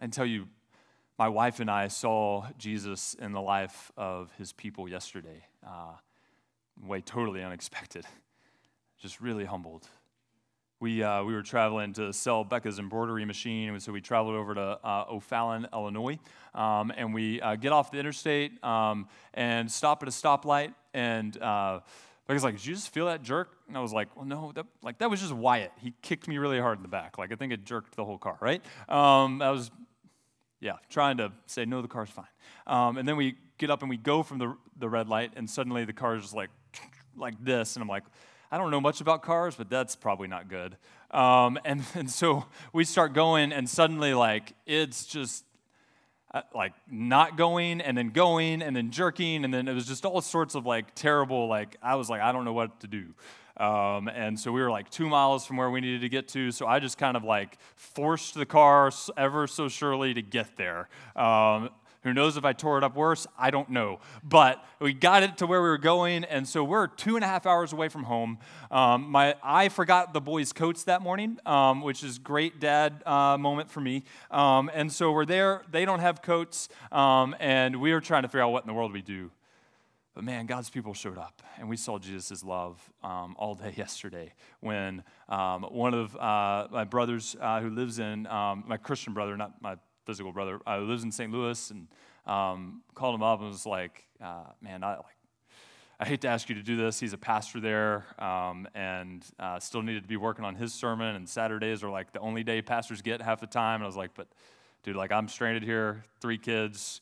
[0.00, 0.48] And tell you,
[1.18, 5.46] my wife and I saw Jesus in the life of his people yesterday.
[5.64, 5.92] Uh,
[6.82, 8.04] way totally unexpected.
[9.00, 9.88] Just really humbled
[10.84, 14.54] we, uh, we were traveling to sell Becca's embroidery machine, and so we traveled over
[14.54, 16.18] to uh, O'Fallon, Illinois,
[16.54, 21.38] um, and we uh, get off the interstate um, and stop at a stoplight, and
[22.26, 24.52] uh, Becca's like, "Did you just feel that jerk?" And I was like, "Well, no,
[24.54, 25.72] that, like that was just Wyatt.
[25.78, 27.18] He kicked me really hard in the back.
[27.18, 29.70] Like I think it jerked the whole car, right?" Um, I was,
[30.60, 32.26] yeah, trying to say no, the car's fine.
[32.66, 35.48] Um, and then we get up and we go from the the red light, and
[35.48, 36.50] suddenly the car is just like
[37.16, 38.04] like this, and I'm like
[38.54, 40.76] I don't know much about cars, but that's probably not good.
[41.10, 45.43] Um, and, and so we start going, and suddenly, like, it's just
[46.54, 49.44] like not going and then going and then jerking.
[49.44, 52.32] And then it was just all sorts of like terrible, like, I was like, I
[52.32, 53.14] don't know what to do.
[53.56, 56.50] Um, and so we were like two miles from where we needed to get to.
[56.50, 60.88] So I just kind of like forced the car ever so surely to get there.
[61.14, 61.70] Um,
[62.04, 63.26] who knows if I tore it up worse?
[63.38, 63.98] I don't know.
[64.22, 67.26] But we got it to where we were going, and so we're two and a
[67.26, 68.38] half hours away from home.
[68.70, 73.38] Um, my, I forgot the boys' coats that morning, um, which is great dad uh,
[73.38, 74.04] moment for me.
[74.30, 75.62] Um, and so we're there.
[75.70, 78.74] They don't have coats, um, and we are trying to figure out what in the
[78.74, 79.30] world we do.
[80.14, 84.34] But man, God's people showed up, and we saw Jesus' love um, all day yesterday
[84.60, 89.36] when um, one of uh, my brothers uh, who lives in, um, my Christian brother,
[89.36, 91.32] not my physical brother, uh, lives in St.
[91.32, 91.88] Louis, and
[92.26, 95.06] um, called him up and was like, uh, "Man, I like."
[96.00, 96.98] I hate to ask you to do this.
[96.98, 101.14] He's a pastor there um, and uh, still needed to be working on his sermon.
[101.14, 103.76] And Saturdays are like the only day pastors get half the time.
[103.76, 104.26] And I was like, but
[104.82, 107.00] dude, like I'm stranded here, three kids,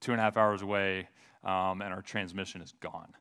[0.00, 1.08] two and a half hours away,
[1.44, 3.14] um, and our transmission is gone.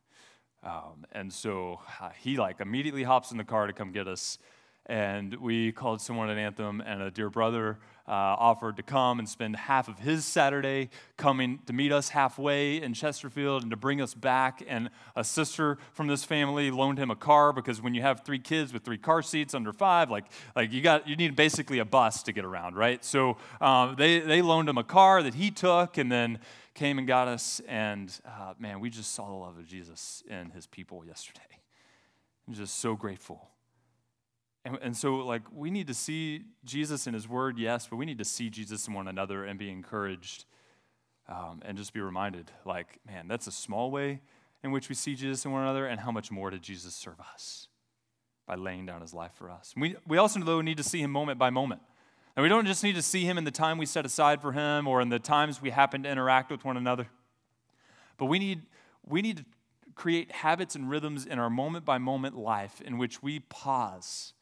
[0.64, 4.38] Um, and so uh, he like immediately hops in the car to come get us.
[4.86, 9.30] And we called someone an anthem, and a dear brother uh, offered to come and
[9.30, 14.02] spend half of his Saturday coming to meet us halfway in Chesterfield and to bring
[14.02, 14.64] us back.
[14.68, 18.40] And a sister from this family loaned him a car because when you have three
[18.40, 21.86] kids with three car seats under five, like, like you got you need basically a
[21.86, 23.04] bus to get around, right?
[23.06, 26.40] So um, they they loaned him a car that he took, and then
[26.74, 27.62] came and got us.
[27.68, 31.42] And uh, man, we just saw the love of Jesus in His people yesterday.
[32.48, 33.48] I'm just so grateful.
[34.64, 38.06] And, and so, like, we need to see Jesus in His Word, yes, but we
[38.06, 40.46] need to see Jesus in one another and be encouraged
[41.28, 44.22] um, and just be reminded, like, man, that's a small way
[44.64, 47.20] in which we see Jesus in one another, and how much more did Jesus serve
[47.34, 47.68] us
[48.46, 49.74] by laying down His life for us.
[49.76, 51.82] We, we also, though, need to see Him moment by moment.
[52.36, 54.52] And we don't just need to see Him in the time we set aside for
[54.52, 57.08] Him or in the times we happen to interact with one another,
[58.18, 58.62] but we need,
[59.08, 59.46] we need to
[59.96, 64.34] create habits and rhythms in our moment by moment life in which we pause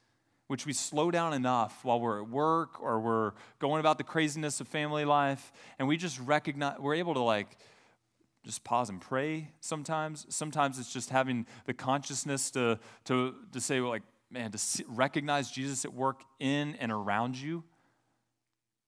[0.49, 4.59] which we slow down enough while we're at work or we're going about the craziness
[4.59, 7.55] of family life, and we just recognize, we're able to like
[8.43, 10.25] just pause and pray sometimes.
[10.29, 15.51] Sometimes it's just having the consciousness to, to, to say, like, man, to see, recognize
[15.51, 17.63] Jesus at work in and around you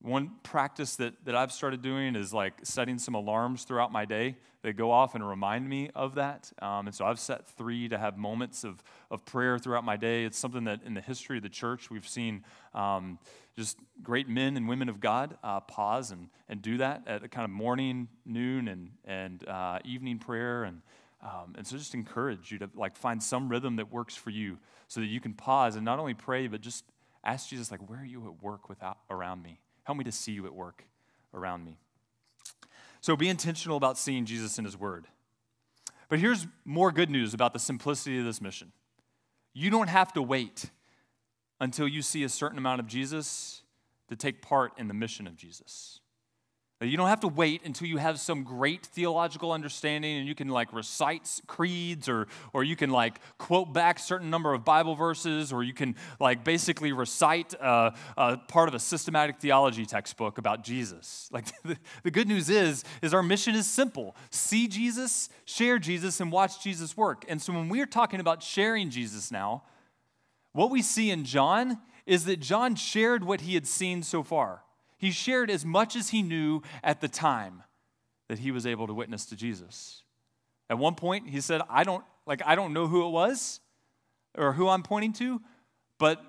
[0.01, 4.35] one practice that, that I've started doing is like setting some alarms throughout my day
[4.63, 6.51] that go off and remind me of that.
[6.61, 10.23] Um, and so I've set three to have moments of, of prayer throughout my day.
[10.25, 13.19] It's something that in the history of the church we've seen um,
[13.55, 17.45] just great men and women of God uh, pause and, and do that at kind
[17.45, 20.63] of morning, noon, and, and uh, evening prayer.
[20.63, 20.81] And,
[21.21, 24.57] um, and so just encourage you to like find some rhythm that works for you
[24.87, 26.85] so that you can pause and not only pray, but just
[27.23, 29.59] ask Jesus, like, where are you at work without, around me?
[29.91, 30.85] Help me to see you at work
[31.33, 31.75] around me.
[33.01, 35.05] So be intentional about seeing Jesus in his word.
[36.07, 38.71] But here's more good news about the simplicity of this mission
[39.53, 40.69] you don't have to wait
[41.59, 43.63] until you see a certain amount of Jesus
[44.07, 45.99] to take part in the mission of Jesus.
[46.81, 50.49] You don't have to wait until you have some great theological understanding and you can
[50.49, 55.53] like recite creeds or, or you can like quote back certain number of Bible verses
[55.53, 57.93] or you can like basically recite a,
[58.47, 61.29] part of a systematic theology textbook about Jesus.
[61.41, 64.15] Like the, the good news is, is our mission is simple.
[64.29, 67.25] See Jesus, share Jesus, and watch Jesus work.
[67.27, 69.63] And so when we're talking about sharing Jesus now,
[70.51, 74.63] what we see in John is that John shared what he had seen so far.
[75.01, 77.63] He shared as much as he knew at the time
[78.27, 80.03] that he was able to witness to Jesus.
[80.69, 83.61] At one point, he said, I don't like I don't know who it was
[84.37, 85.41] or who I'm pointing to,
[85.97, 86.23] but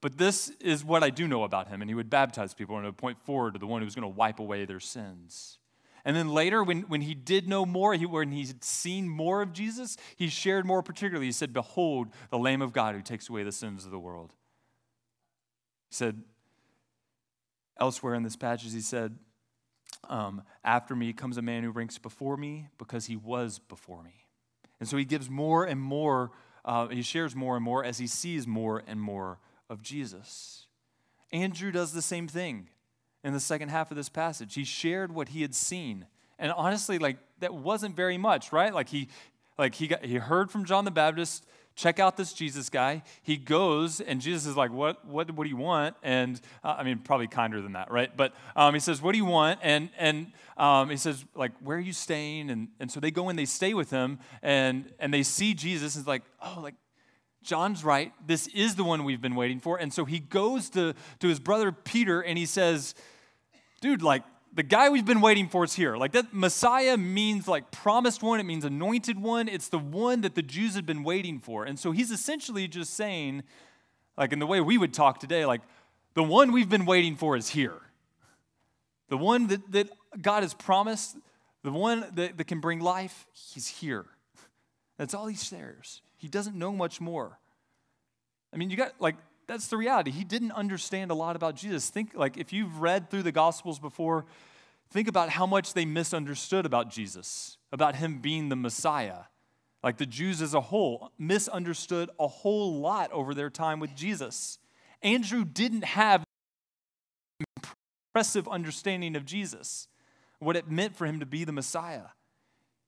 [0.00, 1.80] but this is what I do know about him.
[1.80, 4.02] And he would baptize people and would point forward to the one who was going
[4.02, 5.58] to wipe away their sins.
[6.04, 9.40] And then later, when, when he did know more, he, when he had seen more
[9.40, 11.26] of Jesus, he shared more particularly.
[11.26, 14.32] He said, Behold, the Lamb of God who takes away the sins of the world.
[15.90, 16.22] He said,
[17.78, 19.16] Elsewhere in this passage, he said,
[20.08, 24.26] um, After me comes a man who ranks before me because he was before me.
[24.80, 26.30] And so he gives more and more,
[26.64, 30.66] uh, he shares more and more as he sees more and more of Jesus.
[31.32, 32.68] Andrew does the same thing
[33.24, 34.54] in the second half of this passage.
[34.54, 36.06] He shared what he had seen.
[36.38, 38.72] And honestly, like that wasn't very much, right?
[38.72, 39.08] Like he
[39.58, 43.02] like he got he heard from John the Baptist check out this Jesus guy.
[43.22, 45.94] He goes, and Jesus is like, what, what, what do you want?
[46.02, 48.14] And uh, I mean, probably kinder than that, right?
[48.16, 49.60] But um, he says, what do you want?
[49.62, 52.50] And, and um, he says, like, where are you staying?
[52.50, 55.94] And, and so they go and they stay with him, and, and they see Jesus,
[55.94, 56.74] and it's like, oh, like,
[57.42, 58.12] John's right.
[58.26, 59.76] This is the one we've been waiting for.
[59.76, 62.94] And so he goes to, to his brother Peter, and he says,
[63.80, 64.24] dude, like,
[64.56, 65.98] the guy we've been waiting for is here.
[65.98, 69.48] Like that Messiah means like promised one, it means anointed one.
[69.48, 71.64] It's the one that the Jews had been waiting for.
[71.64, 73.42] And so he's essentially just saying,
[74.16, 75.60] like in the way we would talk today, like
[76.14, 77.82] the one we've been waiting for is here.
[79.10, 79.90] The one that, that
[80.22, 81.18] God has promised,
[81.62, 84.06] the one that, that can bring life, he's here.
[84.96, 86.00] That's all he shares.
[86.16, 87.38] He doesn't know much more.
[88.54, 90.10] I mean, you got like that's the reality.
[90.10, 91.88] He didn't understand a lot about Jesus.
[91.88, 94.26] Think, like, if you've read through the Gospels before,
[94.90, 99.24] think about how much they misunderstood about Jesus, about him being the Messiah.
[99.82, 104.58] Like the Jews as a whole misunderstood a whole lot over their time with Jesus.
[105.00, 106.24] Andrew didn't have
[108.16, 109.86] impressive understanding of Jesus,
[110.40, 112.06] what it meant for him to be the Messiah.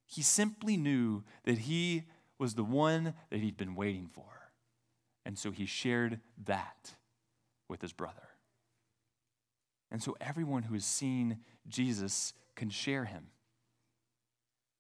[0.07, 2.05] He simply knew that he
[2.39, 4.38] was the one that he'd been waiting for.
[5.29, 6.95] And so he shared that
[7.69, 8.29] with his brother.
[9.91, 13.27] And so everyone who has seen Jesus can share him.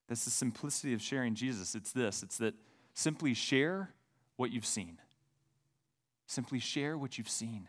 [0.08, 1.74] That's the simplicity of sharing Jesus.
[1.74, 2.54] It's this it's that
[2.94, 3.90] simply share
[4.36, 4.98] what you've seen.
[6.26, 7.68] Simply share what you've seen.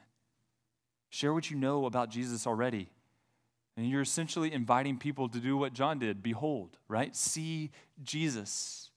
[1.10, 2.89] Share what you know about Jesus already.
[3.76, 7.13] And you're essentially inviting people to do what John did behold, right?
[7.13, 8.88] See Jesus.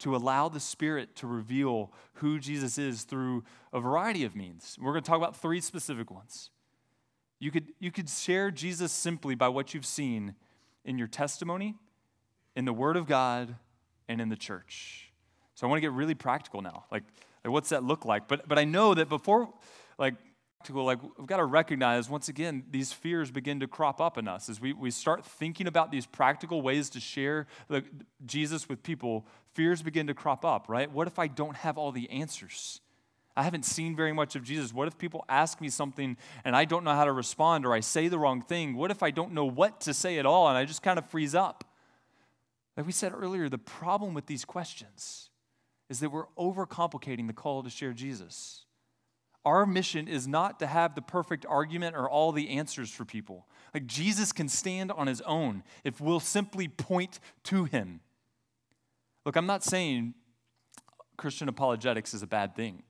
[0.00, 4.76] To allow the Spirit to reveal who Jesus is through a variety of means.
[4.80, 6.50] We're going to talk about three specific ones.
[7.38, 10.34] You could, you could share Jesus simply by what you've seen
[10.84, 11.74] in your testimony,
[12.56, 13.56] in the Word of God,
[14.08, 15.12] and in the church.
[15.54, 16.84] So I want to get really practical now.
[16.90, 17.04] Like,
[17.44, 18.26] like what's that look like?
[18.26, 19.50] But, but I know that before,
[19.98, 20.14] like,
[20.68, 24.48] like we've got to recognize once again these fears begin to crop up in us.
[24.48, 27.84] As we, we start thinking about these practical ways to share the,
[28.26, 30.90] jesus with people fears begin to crop up right?
[30.90, 32.80] What if i don't have all the answers?
[33.36, 34.74] I haven't seen very much of jesus.
[34.74, 37.80] What if people ask me something and i don't know how to respond or i
[37.80, 38.76] say the wrong thing?
[38.76, 41.06] What if i don't know what to say at all and i just kind of
[41.06, 41.64] freeze up?
[42.76, 45.30] Like we said earlier the problem with these questions
[45.88, 48.66] is that we're overcomplicating the call to share jesus
[49.44, 53.46] our mission is not to have the perfect argument or all the answers for people.
[53.72, 58.00] Like Jesus can stand on his own if we'll simply point to him.
[59.24, 60.14] Look, I'm not saying
[61.16, 62.82] Christian apologetics is a bad thing.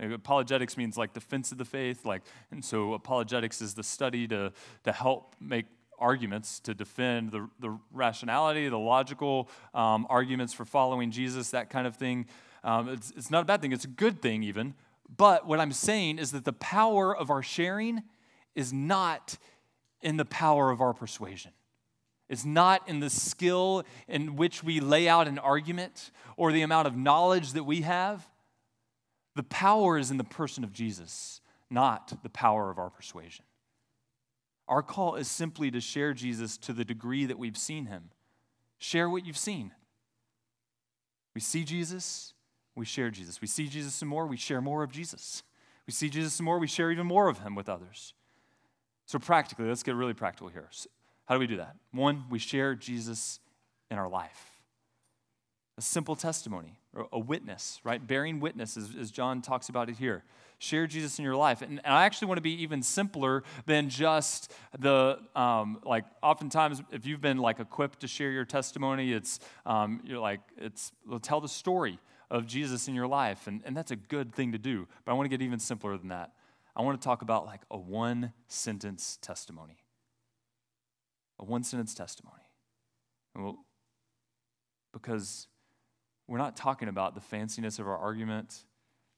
[0.00, 4.52] Apologetics means like defense of the faith, like, and so apologetics is the study to,
[4.84, 5.66] to help make
[5.98, 11.86] arguments to defend the, the rationality, the logical um, arguments for following Jesus, that kind
[11.86, 12.26] of thing.
[12.62, 14.74] Um, it's, it's not a bad thing, it's a good thing, even.
[15.14, 18.02] But what I'm saying is that the power of our sharing
[18.54, 19.38] is not
[20.02, 21.52] in the power of our persuasion.
[22.28, 26.86] It's not in the skill in which we lay out an argument or the amount
[26.86, 28.28] of knowledge that we have.
[29.34, 31.40] The power is in the person of Jesus,
[31.70, 33.44] not the power of our persuasion.
[34.68, 38.10] Our call is simply to share Jesus to the degree that we've seen him.
[38.78, 39.72] Share what you've seen.
[41.34, 42.34] We see Jesus,
[42.78, 43.40] we share Jesus.
[43.40, 45.42] We see Jesus some more, we share more of Jesus.
[45.86, 48.14] We see Jesus some more, we share even more of him with others.
[49.06, 50.68] So, practically, let's get really practical here.
[50.70, 50.90] So
[51.28, 51.76] how do we do that?
[51.92, 53.40] One, we share Jesus
[53.90, 54.50] in our life.
[55.76, 58.04] A simple testimony, or a witness, right?
[58.04, 60.24] Bearing witness, as, as John talks about it here.
[60.58, 61.62] Share Jesus in your life.
[61.62, 66.82] And, and I actually want to be even simpler than just the, um, like, oftentimes,
[66.90, 71.40] if you've been, like, equipped to share your testimony, it's, um, you're like, it's, tell
[71.40, 71.98] the story
[72.30, 73.46] of Jesus in your life.
[73.46, 74.86] And, and that's a good thing to do.
[75.04, 76.32] But I want to get even simpler than that.
[76.76, 79.78] I want to talk about like a one sentence testimony.
[81.38, 82.42] A one sentence testimony.
[83.34, 83.58] We'll,
[84.92, 85.46] because
[86.26, 88.64] we're not talking about the fanciness of our argument,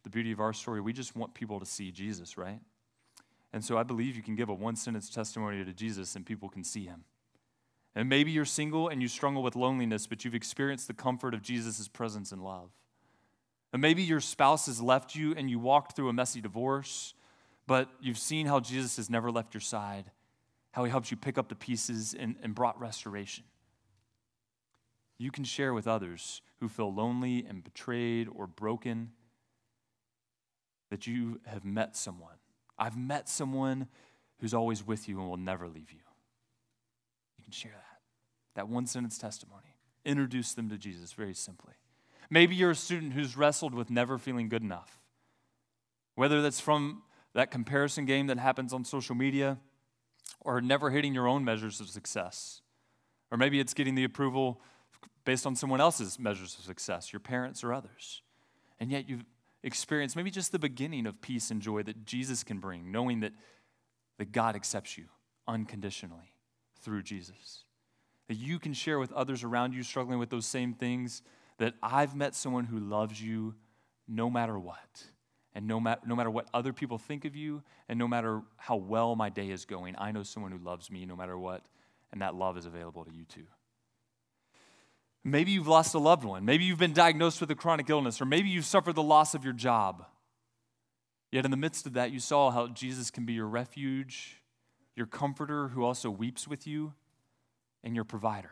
[0.04, 0.80] the beauty of our story.
[0.80, 2.60] We just want people to see Jesus, right?
[3.52, 6.48] And so I believe you can give a one sentence testimony to Jesus and people
[6.48, 7.04] can see him.
[7.94, 11.42] And maybe you're single and you struggle with loneliness, but you've experienced the comfort of
[11.42, 12.70] Jesus' presence and love.
[13.72, 17.14] And maybe your spouse has left you and you walked through a messy divorce,
[17.66, 20.10] but you've seen how Jesus has never left your side,
[20.72, 23.44] how he helps you pick up the pieces and, and brought restoration.
[25.18, 29.12] You can share with others who feel lonely and betrayed or broken
[30.90, 32.34] that you have met someone.
[32.78, 33.86] I've met someone
[34.40, 36.00] who's always with you and will never leave you.
[37.38, 38.00] You can share that.
[38.56, 39.76] That one sentence testimony.
[40.04, 41.74] Introduce them to Jesus very simply.
[42.30, 44.98] Maybe you're a student who's wrestled with never feeling good enough.
[46.14, 47.02] Whether that's from
[47.34, 49.58] that comparison game that happens on social media
[50.40, 52.62] or never hitting your own measures of success.
[53.30, 54.60] Or maybe it's getting the approval
[55.24, 58.22] based on someone else's measures of success, your parents or others.
[58.78, 59.24] And yet you've
[59.62, 63.32] experienced maybe just the beginning of peace and joy that Jesus can bring, knowing that,
[64.18, 65.04] that God accepts you
[65.46, 66.32] unconditionally
[66.80, 67.64] through Jesus.
[68.28, 71.22] That you can share with others around you struggling with those same things
[71.60, 73.54] that I've met someone who loves you
[74.08, 75.04] no matter what.
[75.54, 78.76] And no, ma- no matter what other people think of you, and no matter how
[78.76, 81.66] well my day is going, I know someone who loves me no matter what,
[82.12, 83.46] and that love is available to you too.
[85.22, 86.46] Maybe you've lost a loved one.
[86.46, 89.44] Maybe you've been diagnosed with a chronic illness, or maybe you've suffered the loss of
[89.44, 90.06] your job.
[91.30, 94.40] Yet in the midst of that, you saw how Jesus can be your refuge,
[94.96, 96.94] your comforter who also weeps with you,
[97.84, 98.50] and your provider.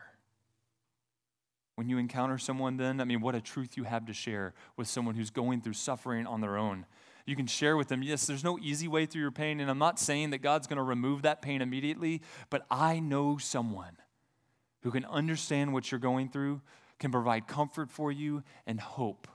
[1.79, 4.89] When you encounter someone, then, I mean, what a truth you have to share with
[4.89, 6.85] someone who's going through suffering on their own.
[7.25, 9.77] You can share with them, yes, there's no easy way through your pain, and I'm
[9.77, 13.95] not saying that God's going to remove that pain immediately, but I know someone
[14.81, 16.59] who can understand what you're going through,
[16.99, 19.29] can provide comfort for you and hope,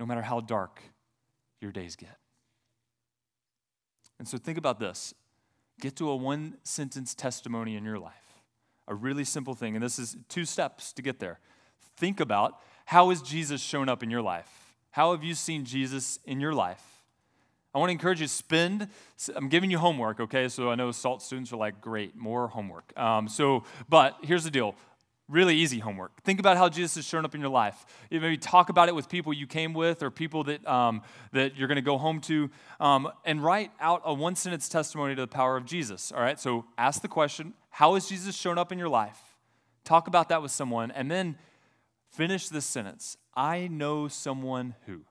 [0.00, 0.80] no matter how dark
[1.60, 2.16] your days get.
[4.18, 5.12] And so think about this
[5.78, 8.27] get to a one sentence testimony in your life
[8.88, 11.38] a really simple thing, and this is two steps to get there.
[11.96, 14.72] Think about how has Jesus shown up in your life?
[14.90, 16.82] How have you seen Jesus in your life?
[17.74, 18.88] I want to encourage you to spend,
[19.36, 20.48] I'm giving you homework, okay?
[20.48, 22.98] So I know SALT students are like, great, more homework.
[22.98, 24.74] Um, so, but here's the deal
[25.28, 26.22] really easy homework.
[26.22, 27.84] Think about how Jesus has shown up in your life.
[28.10, 31.68] Maybe talk about it with people you came with or people that, um, that you're
[31.68, 35.28] going to go home to, um, and write out a one sentence testimony to the
[35.28, 36.12] power of Jesus.
[36.12, 39.20] All right, so ask the question How has Jesus shown up in your life?
[39.84, 41.38] Talk about that with someone, and then
[42.10, 45.02] finish this sentence I know someone who.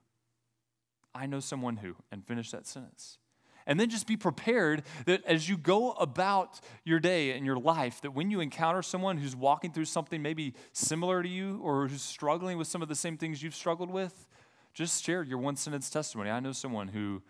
[1.15, 3.20] I know someone who, and finish that sentence.
[3.65, 8.01] And then just be prepared that as you go about your day and your life,
[8.01, 12.01] that when you encounter someone who's walking through something maybe similar to you or who's
[12.01, 14.28] struggling with some of the same things you've struggled with,
[14.74, 16.30] just share your one sentence testimony.
[16.30, 17.22] I know someone who,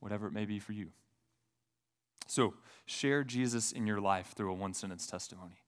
[0.00, 0.90] whatever it may be for you.
[2.26, 2.54] So,
[2.86, 5.62] share Jesus in your life through a one sentence testimony.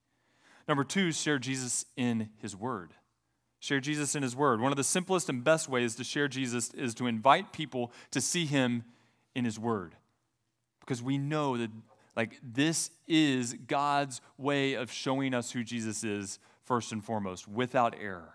[0.67, 2.95] Number two, share Jesus in his word.
[3.65, 4.61] Share Jesus in His Word.
[4.61, 8.21] One of the simplest and best ways to share Jesus is to invite people to
[8.21, 8.85] see Him
[9.35, 9.95] in His Word.
[10.81, 11.71] Because we know that,
[12.15, 17.95] like, this is God's way of showing us who Jesus is, first and foremost, without
[17.99, 18.35] error.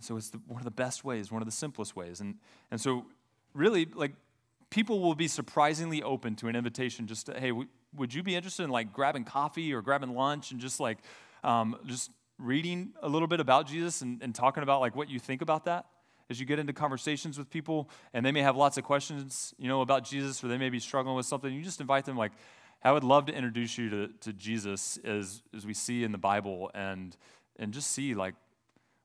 [0.00, 2.22] So it's the, one of the best ways, one of the simplest ways.
[2.22, 2.36] And,
[2.70, 3.04] and so,
[3.52, 4.12] really, like,
[4.70, 7.52] people will be surprisingly open to an invitation just to, hey,
[7.94, 10.98] would you be interested in, like, grabbing coffee or grabbing lunch and just, like,
[11.44, 15.18] um, just reading a little bit about Jesus and, and talking about like what you
[15.18, 15.86] think about that
[16.28, 19.68] as you get into conversations with people and they may have lots of questions, you
[19.68, 21.52] know, about Jesus or they may be struggling with something.
[21.52, 22.32] You just invite them like,
[22.82, 26.18] I would love to introduce you to, to Jesus as, as we see in the
[26.18, 27.16] Bible and,
[27.58, 28.34] and just see like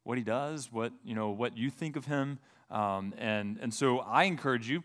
[0.03, 2.39] what he does, what, you know, what you think of him.
[2.69, 4.83] Um, and, and so I encourage you,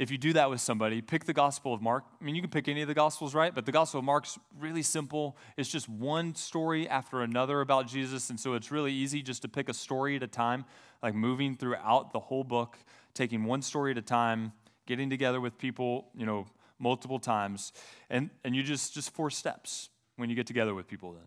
[0.00, 2.04] if you do that with somebody, pick the Gospel of Mark.
[2.18, 3.54] I mean, you can pick any of the Gospels, right?
[3.54, 5.36] But the Gospel of Mark's really simple.
[5.58, 8.30] It's just one story after another about Jesus.
[8.30, 10.64] And so it's really easy just to pick a story at a time,
[11.02, 12.78] like moving throughout the whole book,
[13.12, 14.52] taking one story at a time,
[14.86, 16.46] getting together with people, you know,
[16.78, 17.74] multiple times.
[18.08, 21.26] And, and you just, just four steps when you get together with people then.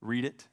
[0.00, 0.48] Read it.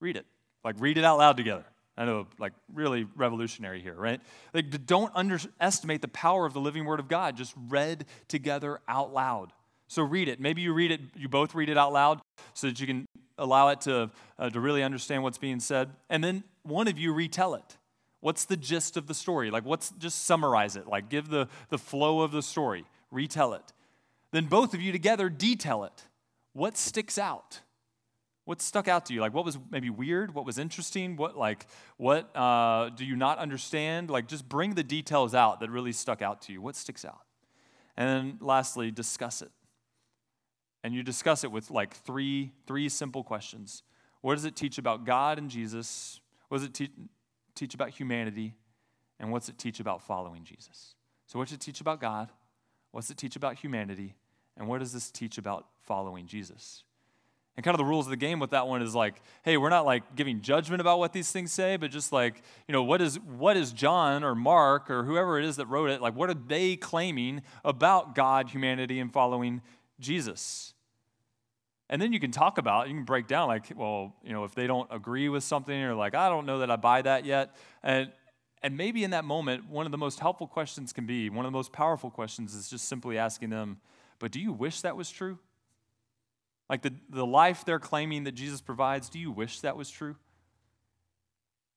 [0.00, 0.24] Read it.
[0.64, 1.66] Like, read it out loud together.
[1.96, 4.20] I know, like, really revolutionary here, right?
[4.52, 9.12] Like, don't underestimate the power of the living Word of God, just read together out
[9.12, 9.52] loud.
[9.86, 10.40] So read it.
[10.40, 12.20] Maybe you read it, you both read it out loud
[12.52, 13.06] so that you can
[13.38, 15.90] allow it to, uh, to really understand what's being said.
[16.10, 17.76] And then one of you retell it.
[18.20, 19.50] What's the gist of the story?
[19.50, 20.86] Like, what's just summarize it?
[20.86, 23.72] Like, give the, the flow of the story, retell it.
[24.32, 26.04] Then both of you together detail it.
[26.54, 27.60] What sticks out?
[28.44, 29.20] What stuck out to you?
[29.20, 30.34] Like, what was maybe weird?
[30.34, 31.16] What was interesting?
[31.16, 31.66] What, like,
[31.96, 34.10] what uh, do you not understand?
[34.10, 36.60] Like, just bring the details out that really stuck out to you.
[36.60, 37.22] What sticks out?
[37.96, 39.50] And then lastly, discuss it.
[40.82, 43.82] And you discuss it with like three, three simple questions.
[44.20, 46.20] What does it teach about God and Jesus?
[46.48, 46.92] What does it te-
[47.54, 48.54] teach about humanity?
[49.18, 50.94] And what's it teach about following Jesus?
[51.26, 52.30] So, what does it teach about God?
[52.90, 54.14] What's it teach about humanity?
[54.56, 56.84] And what does this teach about following Jesus?
[57.56, 59.70] And kind of the rules of the game with that one is like, hey, we're
[59.70, 63.00] not like giving judgment about what these things say, but just like, you know, what
[63.00, 66.30] is what is John or Mark or whoever it is that wrote it, like what
[66.30, 69.62] are they claiming about God, humanity, and following
[70.00, 70.74] Jesus?
[71.88, 74.54] And then you can talk about, you can break down like, well, you know, if
[74.54, 77.54] they don't agree with something or like, I don't know that I buy that yet.
[77.82, 78.10] And
[78.62, 81.52] and maybe in that moment, one of the most helpful questions can be, one of
[81.52, 83.76] the most powerful questions is just simply asking them,
[84.18, 85.38] but do you wish that was true?
[86.74, 90.16] Like the, the life they're claiming that Jesus provides, do you wish that was true?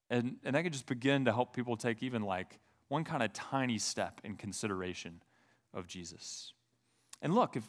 [0.10, 3.32] And, and that could just begin to help people take even like one kind of
[3.32, 5.22] tiny step in consideration
[5.72, 6.52] of Jesus.
[7.22, 7.64] And look, if,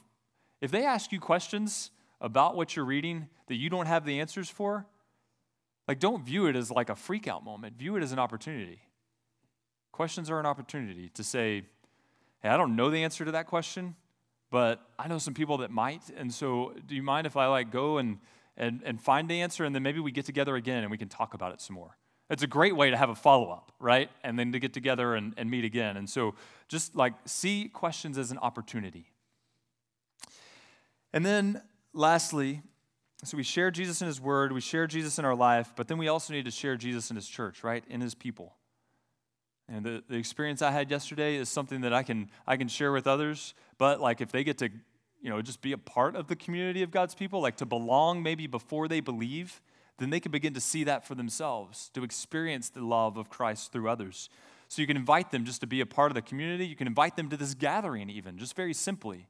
[0.62, 4.48] if they ask you questions about what you're reading that you don't have the answers
[4.48, 4.86] for,
[5.86, 7.76] like don't view it as like a freakout moment.
[7.76, 8.80] View it as an opportunity.
[9.92, 11.64] Questions are an opportunity to say,
[12.42, 13.96] hey, I don't know the answer to that question,
[14.50, 16.02] but I know some people that might.
[16.16, 18.18] And so, do you mind if I like go and,
[18.56, 21.08] and, and find the answer and then maybe we get together again and we can
[21.08, 21.96] talk about it some more?
[22.30, 24.10] It's a great way to have a follow up, right?
[24.22, 25.96] And then to get together and, and meet again.
[25.96, 26.34] And so,
[26.68, 29.10] just like see questions as an opportunity.
[31.12, 31.62] And then,
[31.94, 32.62] lastly,
[33.24, 35.98] so we share Jesus in His Word, we share Jesus in our life, but then
[35.98, 37.82] we also need to share Jesus in His church, right?
[37.88, 38.54] In His people.
[39.68, 42.90] And the, the experience I had yesterday is something that I can, I can share
[42.90, 43.54] with others.
[43.76, 44.70] But like if they get to,
[45.20, 48.22] you know, just be a part of the community of God's people, like to belong
[48.22, 49.60] maybe before they believe,
[49.98, 53.72] then they can begin to see that for themselves, to experience the love of Christ
[53.72, 54.30] through others.
[54.68, 56.66] So you can invite them just to be a part of the community.
[56.66, 59.28] You can invite them to this gathering, even, just very simply.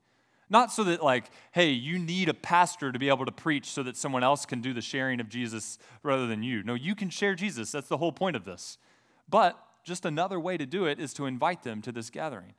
[0.51, 3.82] Not so that, like, hey, you need a pastor to be able to preach so
[3.82, 6.62] that someone else can do the sharing of Jesus rather than you.
[6.62, 7.70] No, you can share Jesus.
[7.70, 8.78] That's the whole point of this.
[9.28, 9.59] But
[9.89, 12.55] just another way to do it is to invite them to this gathering.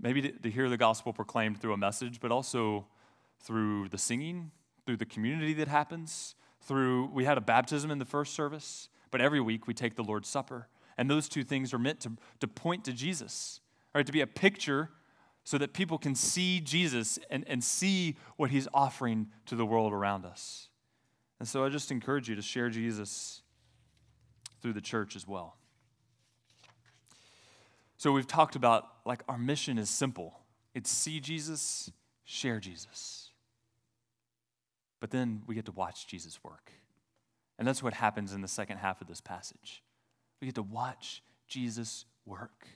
[0.00, 2.86] Maybe to, to hear the gospel proclaimed through a message, but also
[3.40, 4.50] through the singing,
[4.86, 9.20] through the community that happens, through, we had a baptism in the first service, but
[9.20, 10.68] every week we take the Lord's Supper.
[10.96, 13.60] And those two things are meant to, to point to Jesus,
[13.94, 14.06] right?
[14.06, 14.90] To be a picture
[15.42, 19.92] so that people can see Jesus and, and see what he's offering to the world
[19.92, 20.68] around us.
[21.38, 23.42] And so I just encourage you to share Jesus
[24.64, 25.58] through the church as well.
[27.98, 30.40] So we've talked about like our mission is simple.
[30.74, 31.92] It's see Jesus,
[32.24, 33.30] share Jesus.
[35.00, 36.72] But then we get to watch Jesus work.
[37.58, 39.82] And that's what happens in the second half of this passage.
[40.40, 42.66] We get to watch Jesus work.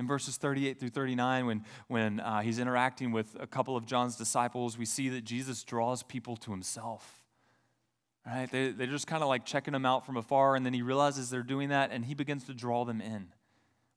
[0.00, 4.16] In verses 38 through 39, when, when uh, he's interacting with a couple of John's
[4.16, 7.23] disciples, we see that Jesus draws people to himself.
[8.26, 8.50] Right?
[8.50, 11.28] They, they're just kind of like checking him out from afar, and then he realizes
[11.28, 13.28] they're doing that, and he begins to draw them in.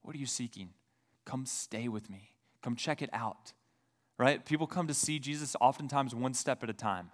[0.02, 0.70] What are you seeking?
[1.26, 2.32] Come stay with me.
[2.62, 3.54] Come check it out.
[4.18, 4.44] Right?
[4.46, 7.12] People come to see Jesus oftentimes one step at a time.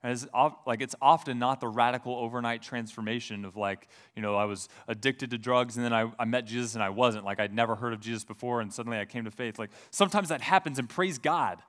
[0.00, 0.28] As,
[0.64, 5.30] like it's often not the radical overnight transformation of like you know i was addicted
[5.30, 7.92] to drugs and then I, I met jesus and i wasn't like i'd never heard
[7.92, 11.18] of jesus before and suddenly i came to faith like sometimes that happens and praise
[11.18, 11.60] god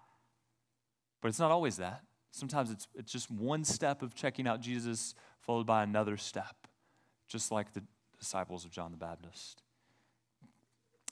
[1.23, 5.15] but it's not always that sometimes it's, it's just one step of checking out jesus
[5.41, 6.67] followed by another step
[7.27, 7.83] just like the
[8.17, 9.61] disciples of john the baptist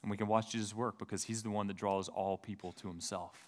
[0.01, 2.87] and we can watch jesus work because he's the one that draws all people to
[2.87, 3.47] himself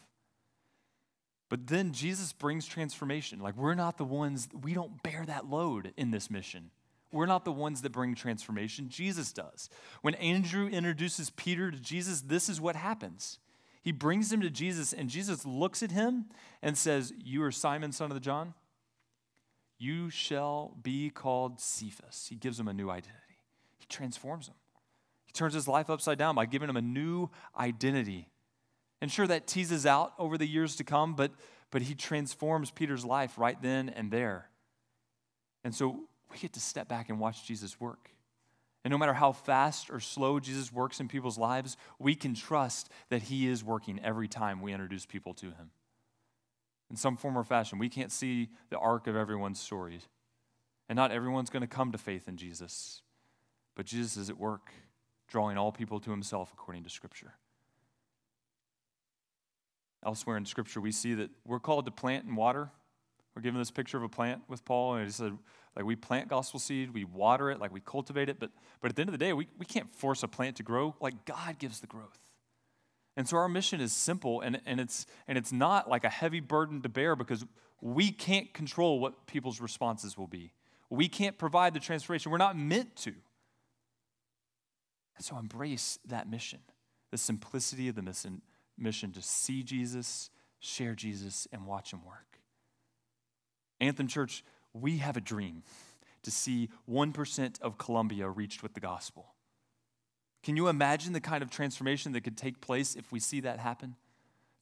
[1.49, 3.39] but then Jesus brings transformation.
[3.39, 6.69] Like, we're not the ones, we don't bear that load in this mission.
[7.11, 8.87] We're not the ones that bring transformation.
[8.89, 9.67] Jesus does.
[10.03, 13.39] When Andrew introduces Peter to Jesus, this is what happens.
[13.81, 16.25] He brings him to Jesus, and Jesus looks at him
[16.61, 18.53] and says, You are Simon, son of the John.
[19.77, 22.27] You shall be called Cephas.
[22.29, 23.37] He gives him a new identity,
[23.77, 24.55] he transforms him.
[25.25, 28.29] He turns his life upside down by giving him a new identity
[29.01, 31.31] and sure, that teases out over the years to come, but,
[31.71, 34.49] but he transforms Peter's life right then and there.
[35.63, 36.01] And so
[36.31, 38.09] we get to step back and watch Jesus work.
[38.89, 42.89] And no matter how fast or slow Jesus works in people's lives, we can trust
[43.09, 45.69] that he is working every time we introduce people to him.
[46.89, 49.99] In some form or fashion, we can't see the arc of everyone's story.
[50.89, 53.03] And not everyone's going to come to faith in Jesus.
[53.75, 54.71] But Jesus is at work,
[55.27, 57.35] drawing all people to himself according to Scripture.
[60.03, 62.71] Elsewhere in Scripture, we see that we're called to plant and water.
[63.35, 65.37] We're given this picture of a plant with Paul, and he said,
[65.75, 68.51] like we plant gospel seed, we water it, like we cultivate it, but,
[68.81, 70.95] but at the end of the day, we, we can't force a plant to grow.
[70.99, 72.19] Like God gives the growth.
[73.15, 76.39] And so our mission is simple, and, and, it's, and it's not like a heavy
[76.39, 77.45] burden to bear because
[77.81, 80.53] we can't control what people's responses will be.
[80.89, 82.31] We can't provide the transformation.
[82.31, 83.13] We're not meant to.
[85.17, 86.59] And so embrace that mission,
[87.11, 88.41] the simplicity of the mission,
[88.77, 92.39] mission to see Jesus, share Jesus, and watch him work.
[93.81, 94.43] Anthem Church,
[94.73, 95.63] we have a dream
[96.23, 99.33] to see 1% of Columbia reached with the gospel.
[100.43, 103.59] Can you imagine the kind of transformation that could take place if we see that
[103.59, 103.95] happen?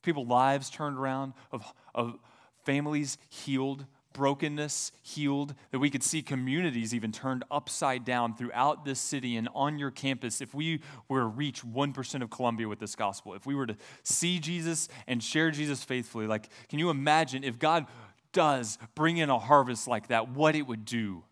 [0.01, 2.17] People's lives turned around, of, of
[2.63, 8.99] families healed, brokenness healed, that we could see communities even turned upside down throughout this
[8.99, 12.95] city and on your campus if we were to reach 1% of Columbia with this
[12.95, 13.35] gospel.
[13.35, 17.59] If we were to see Jesus and share Jesus faithfully, like, can you imagine if
[17.59, 17.85] God
[18.32, 21.23] does bring in a harvest like that, what it would do?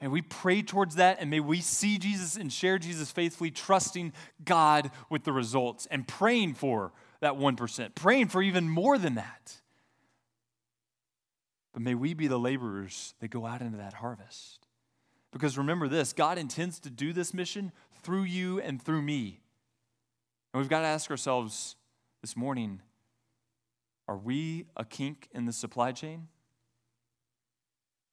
[0.00, 4.12] And we pray towards that, and may we see Jesus and share Jesus faithfully, trusting
[4.44, 9.60] God with the results and praying for that 1%, praying for even more than that.
[11.72, 14.66] But may we be the laborers that go out into that harvest.
[15.32, 17.72] Because remember this God intends to do this mission
[18.02, 19.40] through you and through me.
[20.52, 21.76] And we've got to ask ourselves
[22.20, 22.80] this morning
[24.06, 26.28] are we a kink in the supply chain?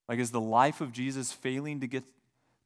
[0.08, 2.04] Like, is the life of Jesus failing to get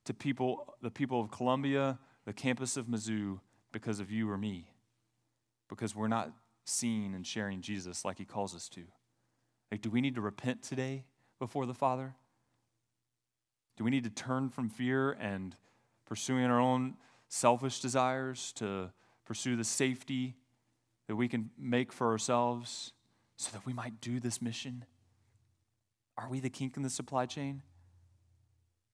[0.06, 3.40] to people, the people of Columbia, the campus of Mizzou,
[3.72, 4.68] because of you or me?
[5.70, 6.32] Because we're not
[6.66, 8.84] seeing and sharing Jesus like he calls us to.
[9.72, 11.06] Like, do we need to repent today
[11.40, 12.16] before the Father?
[13.78, 15.56] Do we need to turn from fear and
[16.06, 16.96] pursuing our own
[17.28, 18.92] selfish desires to
[19.26, 20.36] pursue the safety
[21.08, 22.94] that we can make for ourselves
[23.38, 24.86] so that we might do this mission?
[26.18, 27.62] Are we the kink in the supply chain?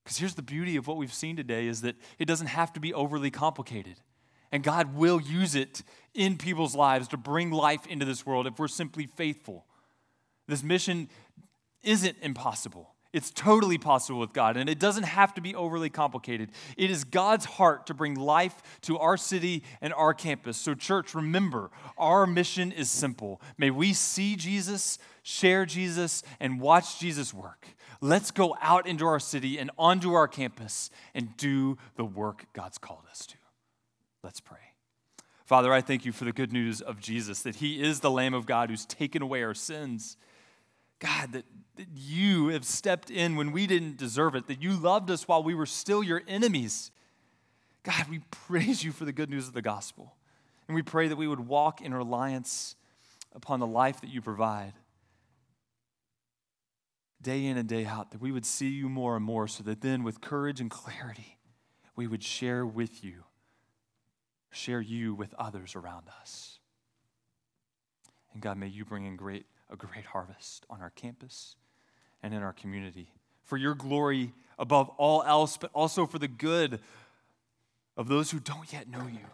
[0.03, 2.79] Because here's the beauty of what we've seen today is that it doesn't have to
[2.79, 3.95] be overly complicated.
[4.51, 5.83] And God will use it
[6.13, 9.65] in people's lives to bring life into this world if we're simply faithful.
[10.47, 11.09] This mission
[11.83, 12.90] isn't impossible.
[13.13, 16.51] It's totally possible with God, and it doesn't have to be overly complicated.
[16.77, 20.55] It is God's heart to bring life to our city and our campus.
[20.55, 23.41] So, church, remember, our mission is simple.
[23.57, 27.67] May we see Jesus, share Jesus, and watch Jesus work.
[27.99, 32.77] Let's go out into our city and onto our campus and do the work God's
[32.77, 33.35] called us to.
[34.23, 34.57] Let's pray.
[35.43, 38.33] Father, I thank you for the good news of Jesus, that he is the Lamb
[38.33, 40.15] of God who's taken away our sins.
[41.01, 41.45] God, that,
[41.77, 45.43] that you have stepped in when we didn't deserve it, that you loved us while
[45.43, 46.91] we were still your enemies.
[47.83, 50.15] God, we praise you for the good news of the gospel.
[50.67, 52.75] And we pray that we would walk in reliance
[53.35, 54.73] upon the life that you provide.
[57.19, 59.81] Day in and day out, that we would see you more and more, so that
[59.81, 61.39] then, with courage and clarity,
[61.95, 63.23] we would share with you,
[64.51, 66.59] share you with others around us.
[68.33, 71.55] And God, may you bring in great a great harvest on our campus
[72.21, 73.13] and in our community.
[73.43, 76.79] For your glory above all else, but also for the good
[77.97, 79.25] of those who don't yet know you.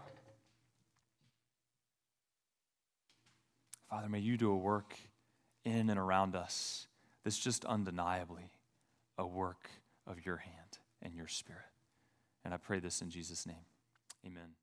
[3.90, 4.96] Father, may you do a work
[5.64, 6.88] in and around us
[7.24, 8.52] that's just undeniably
[9.18, 9.70] a work
[10.06, 11.62] of your hand and your spirit.
[12.44, 13.66] And I pray this in Jesus' name.
[14.26, 14.56] Amen.